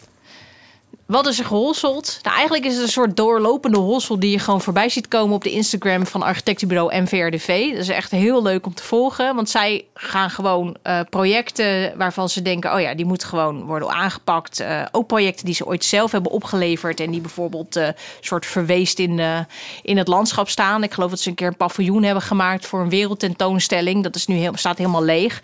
Wat 1.12 1.28
is 1.28 1.39
er 1.39 1.45
gehosseld? 1.45 2.19
Nou, 2.24 2.36
eigenlijk 2.36 2.65
is 2.65 2.74
het 2.74 2.84
een 2.84 2.89
soort 2.89 3.15
doorlopende 3.15 3.78
hossel 3.78 4.19
die 4.19 4.32
je 4.32 4.39
gewoon 4.39 4.62
voorbij 4.62 4.89
ziet 4.89 5.08
komen 5.08 5.36
op 5.36 5.43
de 5.43 5.52
Instagram 5.52 6.06
van 6.06 6.21
architectenbureau 6.21 7.02
MVRDV. 7.02 7.71
Dat 7.71 7.80
is 7.80 7.89
echt 7.89 8.12
heel 8.12 8.41
leuk 8.41 8.65
om 8.65 8.74
te 8.74 8.84
volgen, 8.84 9.36
want 9.36 9.50
zij 9.50 9.86
gaan 9.93 10.30
gewoon 10.30 10.76
eh, 10.82 11.00
projecten 11.10 11.97
waarvan 11.97 12.30
ze 12.30 12.41
denken, 12.41 12.74
oh 12.74 12.82
ja, 12.82 12.93
die 12.93 13.06
moeten 13.06 13.28
gewoon 13.28 13.65
worden 13.65 13.89
aangepakt. 13.89 14.60
Eh, 14.60 14.82
ook 14.91 15.08
projecten 15.08 15.45
die 15.45 15.56
ze 15.56 15.65
ooit 15.65 15.86
zelf 15.86 16.12
hebben 16.12 16.32
opgeleverd 16.32 17.00
en 17.00 17.12
die 17.12 17.21
bijvoorbeeld 17.21 17.76
eh 17.76 17.88
soort 18.19 18.45
verweest 18.45 19.00
in, 19.00 19.45
in 19.82 19.97
het 19.97 20.08
landschap 20.08 20.50
staan. 20.50 20.84
Ik 20.84 20.93
geloof 20.93 21.10
dat 21.10 21.19
ze 21.19 21.30
een 21.30 21.36
keer 21.36 21.47
een 21.47 21.58
paviljoen 21.58 22.04
hebben 22.04 22.24
gemaakt 22.24 22.65
voor 22.65 22.80
een 22.80 22.89
wereldtentoonstelling. 22.89 24.04
Dat 24.04 24.15
is 24.15 24.28
nu 24.28 24.36
heel, 24.36 24.52
staat 24.56 24.78
helemaal 24.78 25.04
leeg. 25.04 25.41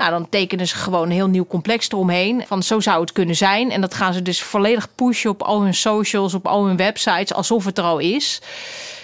Nou, 0.00 0.12
dan 0.12 0.28
tekenen 0.28 0.68
ze 0.68 0.76
gewoon 0.76 1.02
een 1.02 1.10
heel 1.10 1.28
nieuw 1.28 1.46
complex 1.46 1.88
eromheen. 1.90 2.44
Van 2.46 2.62
zo 2.62 2.80
zou 2.80 3.00
het 3.00 3.12
kunnen 3.12 3.36
zijn. 3.36 3.70
En 3.70 3.80
dat 3.80 3.94
gaan 3.94 4.12
ze 4.12 4.22
dus 4.22 4.42
volledig 4.42 4.94
pushen 4.94 5.30
op 5.30 5.42
al 5.42 5.62
hun 5.62 5.74
socials, 5.74 6.34
op 6.34 6.46
al 6.46 6.66
hun 6.66 6.76
websites, 6.76 7.34
alsof 7.34 7.64
het 7.64 7.78
er 7.78 7.84
al 7.84 7.98
is. 7.98 8.40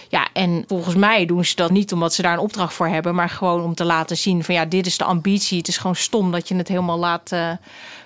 Ja, 0.08 0.28
en 0.32 0.64
volgens 0.66 0.94
mij 0.94 1.26
doen 1.26 1.44
ze 1.44 1.54
dat 1.54 1.70
niet 1.70 1.92
omdat 1.92 2.14
ze 2.14 2.22
daar 2.22 2.32
een 2.32 2.38
opdracht 2.38 2.74
voor 2.74 2.88
hebben, 2.88 3.14
maar 3.14 3.28
gewoon 3.28 3.62
om 3.62 3.74
te 3.74 3.84
laten 3.84 4.16
zien 4.16 4.44
van 4.44 4.54
ja, 4.54 4.64
dit 4.64 4.86
is 4.86 4.96
de 4.96 5.04
ambitie. 5.04 5.58
Het 5.58 5.68
is 5.68 5.76
gewoon 5.76 5.96
stom 5.96 6.32
dat 6.32 6.48
je 6.48 6.56
het 6.56 6.68
helemaal 6.68 6.98
laat 6.98 7.32
eh, 7.32 7.50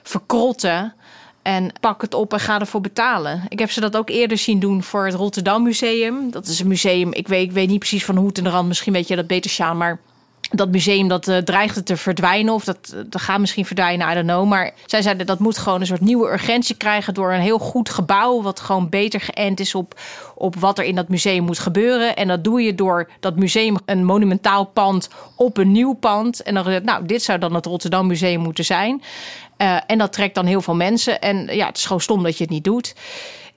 verkrotten. 0.03 0.95
En 1.43 1.73
pak 1.81 2.01
het 2.01 2.15
op 2.15 2.33
en 2.33 2.41
ga 2.41 2.61
ervoor 2.61 2.81
betalen. 2.81 3.43
Ik 3.49 3.59
heb 3.59 3.71
ze 3.71 3.81
dat 3.81 3.97
ook 3.97 4.09
eerder 4.09 4.39
zien 4.39 4.61
doen 4.61 4.83
voor 4.83 5.05
het 5.05 5.15
Rotterdam 5.15 5.63
Museum. 5.63 6.31
Dat 6.31 6.47
is 6.47 6.61
een 6.61 6.69
museum, 6.69 7.13
ik 7.13 7.29
weet, 7.29 7.43
ik 7.43 7.53
weet 7.53 7.69
niet 7.69 7.79
precies 7.79 8.05
van 8.05 8.17
hoe 8.17 8.27
het 8.27 8.39
in 8.39 8.45
de 8.45 8.51
rand. 8.51 8.69
Misschien 8.69 8.93
weet 8.93 9.09
je 9.09 9.17
dat 9.17 9.27
beter, 9.27 9.51
Sjaan, 9.51 9.77
maar 9.77 10.01
dat 10.51 10.71
museum 10.71 11.09
dat 11.09 11.29
eh, 11.29 11.37
dreigde 11.37 11.83
te 11.83 11.97
verdwijnen. 11.97 12.55
Of 12.55 12.65
dat, 12.65 12.79
eh, 12.95 13.01
dat 13.07 13.21
gaat 13.21 13.39
misschien 13.39 13.67
verdwijnen, 13.67 14.11
I 14.11 14.15
don't 14.15 14.27
know. 14.27 14.49
Maar 14.49 14.73
zij 14.87 15.03
zeiden 15.03 15.27
dat 15.27 15.39
moet 15.39 15.59
gewoon 15.59 15.81
een 15.81 15.87
soort 15.87 16.01
nieuwe 16.01 16.31
urgentie 16.31 16.77
krijgen... 16.77 17.15
door 17.15 17.33
een 17.33 17.41
heel 17.41 17.59
goed 17.59 17.91
gebouw... 17.91 18.43
wat 18.43 18.61
gewoon 18.61 18.89
beter 18.89 19.21
geënt 19.21 19.61
is 19.61 19.75
op, 19.75 20.01
op 20.35 20.57
wat 20.57 20.79
er 20.79 20.85
in 20.85 20.95
dat 20.95 21.09
museum 21.09 21.45
moet 21.45 21.59
gebeuren. 21.59 22.17
En 22.17 22.29
dat 22.29 22.45
doe 22.45 22.63
je 22.63 22.75
door 22.75 23.11
dat 23.21 23.37
museum 23.37 23.77
een 23.85 24.05
monumentaal 24.05 24.65
pand 24.65 25.09
op 25.37 25.57
een 25.57 25.73
nieuw 25.73 25.93
pand. 25.93 26.43
En 26.43 26.55
dan 26.55 26.81
nou, 26.85 27.07
dit 27.07 27.23
zou 27.23 27.39
dan 27.39 27.55
het 27.55 27.67
Rotterdam 27.67 28.07
Museum 28.07 28.41
moeten 28.41 28.65
zijn. 28.65 29.03
Eh, 29.57 29.77
en 29.87 29.99
dat 29.99 30.13
trekt 30.13 30.35
dan 30.35 30.47
heel 30.47 30.61
veel 30.61 30.75
mensen. 30.75 31.21
En 31.21 31.47
ja, 31.51 31.67
het 31.67 31.77
is 31.77 31.85
gewoon 31.85 32.01
stom 32.01 32.23
dat 32.23 32.37
je 32.37 32.43
het 32.43 32.53
niet 32.53 32.65
doet. 32.65 32.95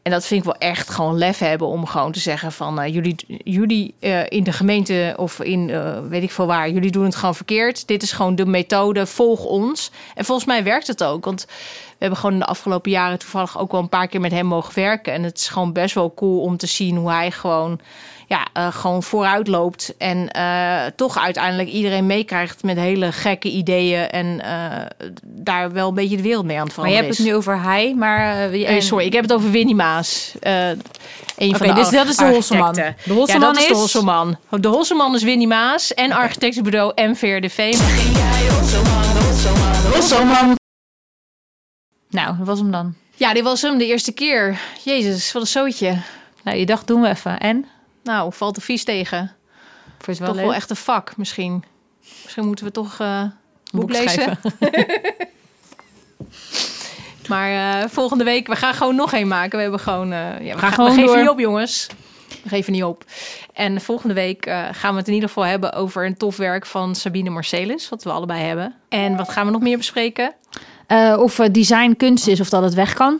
En 0.03 0.11
dat 0.11 0.25
vind 0.25 0.39
ik 0.39 0.45
wel 0.45 0.69
echt 0.69 0.89
gewoon 0.89 1.17
lef 1.17 1.37
hebben 1.37 1.67
om 1.67 1.85
gewoon 1.85 2.11
te 2.11 2.19
zeggen 2.19 2.51
van 2.51 2.81
uh, 2.81 2.93
jullie, 2.93 3.15
jullie 3.43 3.93
uh, 3.99 4.29
in 4.29 4.43
de 4.43 4.51
gemeente 4.51 5.13
of 5.17 5.39
in 5.39 5.69
uh, 5.69 5.97
weet 6.07 6.23
ik 6.23 6.31
veel 6.31 6.45
waar, 6.45 6.69
jullie 6.69 6.91
doen 6.91 7.03
het 7.03 7.15
gewoon 7.15 7.35
verkeerd. 7.35 7.87
Dit 7.87 8.03
is 8.03 8.11
gewoon 8.11 8.35
de 8.35 8.45
methode, 8.45 9.05
volg 9.05 9.43
ons. 9.45 9.91
En 10.15 10.25
volgens 10.25 10.47
mij 10.47 10.63
werkt 10.63 10.87
het 10.87 11.03
ook, 11.03 11.25
want 11.25 11.47
hebben 11.97 12.17
gewoon 12.17 12.33
in 12.33 12.39
de 12.39 12.45
afgelopen 12.45 12.91
jaren 12.91 13.19
toevallig 13.19 13.59
ook 13.59 13.71
wel 13.71 13.81
een 13.81 13.89
paar 13.89 14.07
keer 14.07 14.21
met 14.21 14.31
hem 14.31 14.45
mogen 14.45 14.75
werken. 14.75 15.13
En 15.13 15.23
het 15.23 15.37
is 15.37 15.47
gewoon 15.47 15.73
best 15.73 15.95
wel 15.95 16.13
cool 16.13 16.41
om 16.41 16.57
te 16.57 16.67
zien 16.67 16.97
hoe 16.97 17.11
hij 17.11 17.31
gewoon 17.31 17.79
ja, 18.27 18.47
uh, 18.57 18.73
gewoon 18.73 19.03
vooruit 19.03 19.47
loopt. 19.47 19.93
En 19.97 20.29
uh, 20.37 20.81
toch 20.95 21.17
uiteindelijk 21.17 21.69
iedereen 21.69 22.05
meekrijgt 22.05 22.63
met 22.63 22.77
hele 22.77 23.11
gekke 23.11 23.49
ideeën. 23.49 24.09
En 24.09 24.25
uh, 24.25 25.09
daar 25.23 25.71
wel 25.71 25.87
een 25.87 25.93
beetje 25.93 26.15
de 26.15 26.21
wereld 26.21 26.45
mee 26.45 26.57
aan 26.57 26.63
het 26.63 26.73
veranderen 26.73 27.03
Maar 27.03 27.11
je 27.11 27.17
hebt 27.17 27.17
het 27.17 27.33
nu 27.33 27.53
over 27.53 27.61
hij, 27.61 27.95
maar... 27.95 28.51
En... 28.51 28.81
sorry, 28.81 29.05
ik 29.05 29.13
heb 29.13 29.21
het 29.21 29.33
over 29.33 29.51
Winnie 29.51 29.75
Maas. 29.75 30.33
een 30.39 30.81
okay, 31.35 31.49
van 31.49 31.67
de 31.67 31.73
dus 31.73 31.89
dat 31.89 32.07
is 32.07 32.17
de 32.17 32.25
Hosselman. 32.25 32.73
De 32.73 32.93
Hosselman 33.13 33.25
ja, 33.27 33.39
dat 33.39 33.57
is 33.57 33.67
de 33.67 33.73
Hosselman. 33.73 34.37
De 34.49 34.67
Hosselman 34.67 35.15
is 35.15 35.23
Winnie 35.23 35.47
Maas 35.47 35.93
en 35.93 36.11
architectenbureau 36.11 36.91
MVRDV. 36.95 37.75
Hosselman. 39.93 40.61
Nou, 42.13 42.37
dat 42.37 42.47
was 42.47 42.59
hem 42.59 42.71
dan. 42.71 42.95
Ja, 43.15 43.33
dit 43.33 43.43
was 43.43 43.61
hem 43.61 43.77
de 43.77 43.85
eerste 43.85 44.11
keer. 44.11 44.59
Jezus, 44.83 45.31
wat 45.31 45.41
een 45.41 45.47
zootje. 45.47 45.97
Nou, 46.43 46.57
je 46.57 46.65
dacht, 46.65 46.87
doen 46.87 47.01
we 47.01 47.07
even. 47.07 47.39
En? 47.39 47.65
Nou, 48.03 48.33
valt 48.33 48.55
de 48.55 48.61
vies 48.61 48.83
tegen. 48.83 49.31
Vond 49.99 50.17
wel 50.17 50.27
toch 50.27 50.35
leuk? 50.35 50.45
wel 50.45 50.53
echt 50.53 50.69
een 50.69 50.75
vak 50.75 51.17
misschien. 51.17 51.63
Misschien 52.23 52.45
moeten 52.45 52.65
we 52.65 52.71
toch 52.71 52.99
uh, 53.01 53.19
een 53.19 53.31
boek, 53.71 53.81
boek 53.81 53.91
lezen. 53.91 54.39
maar 57.29 57.51
uh, 57.51 57.89
volgende 57.89 58.23
week, 58.23 58.47
we 58.47 58.55
gaan 58.55 58.73
gewoon 58.73 58.95
nog 58.95 59.13
één 59.13 59.27
maken. 59.27 59.55
We 59.55 59.61
hebben 59.61 59.79
gewoon, 59.79 60.11
uh, 60.11 60.19
ja, 60.19 60.53
we, 60.53 60.59
gaan 60.59 60.59
gaan, 60.59 60.73
gewoon 60.73 60.89
we 60.89 60.95
geven 60.95 61.07
door. 61.07 61.21
niet 61.21 61.29
op 61.29 61.39
jongens. 61.39 61.87
We 62.43 62.49
geven 62.49 62.73
niet 62.73 62.83
op. 62.83 63.05
En 63.53 63.81
volgende 63.81 64.13
week 64.13 64.45
gaan 64.71 64.91
we 64.91 64.97
het 64.97 65.07
in 65.07 65.13
ieder 65.13 65.29
geval 65.29 65.45
hebben 65.45 65.73
over 65.73 66.05
een 66.05 66.17
tof 66.17 66.37
werk 66.37 66.65
van 66.65 66.95
Sabine 66.95 67.29
Marcelis. 67.29 67.89
Wat 67.89 68.03
we 68.03 68.11
allebei 68.11 68.41
hebben. 68.41 68.75
En 68.89 69.15
wat 69.15 69.29
gaan 69.29 69.45
we 69.45 69.51
nog 69.51 69.61
meer 69.61 69.77
bespreken? 69.77 70.35
Of 71.17 71.35
design 71.35 71.93
kunst 71.97 72.27
is 72.27 72.39
of 72.39 72.49
dat 72.49 72.63
het 72.63 72.73
weg 72.73 72.93
kan. 72.93 73.19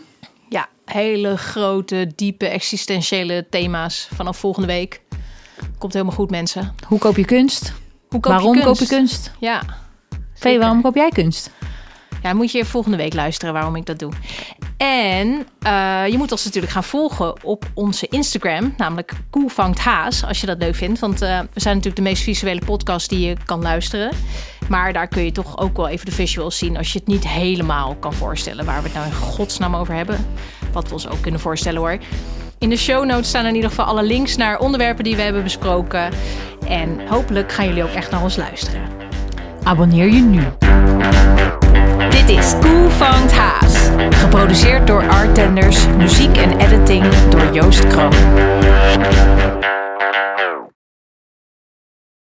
Ja, 0.50 0.68
hele 0.86 1.38
grote, 1.38 2.12
diepe, 2.16 2.48
existentiële 2.48 3.46
thema's 3.50 4.08
vanaf 4.16 4.38
volgende 4.38 4.68
week. 4.68 5.02
Komt 5.78 5.94
helemaal 5.94 6.16
goed, 6.16 6.30
mensen. 6.30 6.76
Hoe 6.88 7.00
koop 7.00 7.18
je 7.18 7.26
kunst? 7.26 7.74
Hoe 8.10 8.20
koop 8.20 8.32
waarom 8.32 8.56
je 8.56 8.62
kunst? 8.62 8.80
koop 8.80 8.90
je 8.90 8.96
kunst? 8.96 9.32
Ja. 9.40 9.62
Vee, 10.34 10.60
waarom 10.60 10.82
koop 10.82 10.96
jij 10.96 11.10
kunst? 11.10 11.50
Ja, 12.24 12.34
moet 12.34 12.52
je 12.52 12.66
volgende 12.66 12.98
week 12.98 13.14
luisteren 13.14 13.54
waarom 13.54 13.76
ik 13.76 13.86
dat 13.86 14.00
doe. 14.00 14.12
En 14.78 15.28
uh, 15.28 16.08
je 16.08 16.18
moet 16.18 16.32
ons 16.32 16.44
natuurlijk 16.44 16.74
gaan 16.74 16.84
volgen 16.84 17.44
op 17.44 17.66
onze 17.74 18.08
Instagram, 18.08 18.74
namelijk 18.78 19.14
Koe 19.30 19.50
vangt 19.50 19.80
haas, 19.80 20.26
als 20.26 20.42
je 20.42 20.46
dat 20.46 20.58
leuk 20.58 20.76
vindt. 20.76 21.00
Want 21.00 21.22
uh, 21.22 21.40
we 21.54 21.60
zijn 21.60 21.76
natuurlijk 21.76 22.04
de 22.04 22.10
meest 22.10 22.24
visuele 22.24 22.62
podcast 22.66 23.10
die 23.10 23.28
je 23.28 23.36
kan 23.46 23.62
luisteren. 23.62 24.12
Maar 24.70 24.94
daar 24.94 25.08
kun 25.08 25.24
je 25.24 25.32
toch 25.32 25.58
ook 25.58 25.78
wel 25.78 25.88
even 25.88 26.06
de 26.06 26.12
visuals 26.12 26.58
zien 26.58 26.78
als 26.78 26.94
je 26.94 27.00
het 27.00 27.08
niet 27.08 27.28
helemaal 27.28 27.96
kan 27.96 28.14
voorstellen 28.14 28.66
waar 28.66 28.82
we 28.82 28.84
het 28.84 28.94
nou 28.94 29.08
in 29.08 29.14
godsnaam 29.14 29.76
over 29.76 29.94
hebben. 29.94 30.26
Wat 30.72 30.88
we 30.88 30.94
ons 30.94 31.08
ook 31.08 31.22
kunnen 31.22 31.40
voorstellen 31.40 31.80
hoor. 31.80 31.98
In 32.58 32.70
de 32.70 32.78
show 32.78 33.06
notes 33.06 33.28
staan 33.28 33.46
in 33.46 33.56
ieder 33.56 33.70
geval 33.70 33.86
alle 33.86 34.04
links 34.04 34.36
naar 34.36 34.60
onderwerpen 34.60 35.04
die 35.04 35.16
we 35.16 35.22
hebben 35.22 35.44
besproken. 35.44 36.10
En 36.68 37.08
hopelijk 37.08 37.52
gaan 37.52 37.68
jullie 37.68 37.84
ook 37.84 37.94
echt 37.94 38.12
naar 38.12 38.24
ons 38.24 38.36
luisteren. 38.36 38.82
Abonneer 39.64 40.12
je 40.12 40.22
nu. 40.22 40.44
Dit 42.10 42.30
is 42.30 42.54
Cool 42.62 42.89
Found 42.89 43.32
Haas. 43.32 43.89
Geproduceerd 44.10 44.88
door 44.88 45.08
Artenders, 45.10 45.88
muziek 45.98 46.38
en 46.38 46.60
editing 46.60 47.06
door 47.30 47.54
Joost 47.54 47.88
Kroon. 47.88 48.13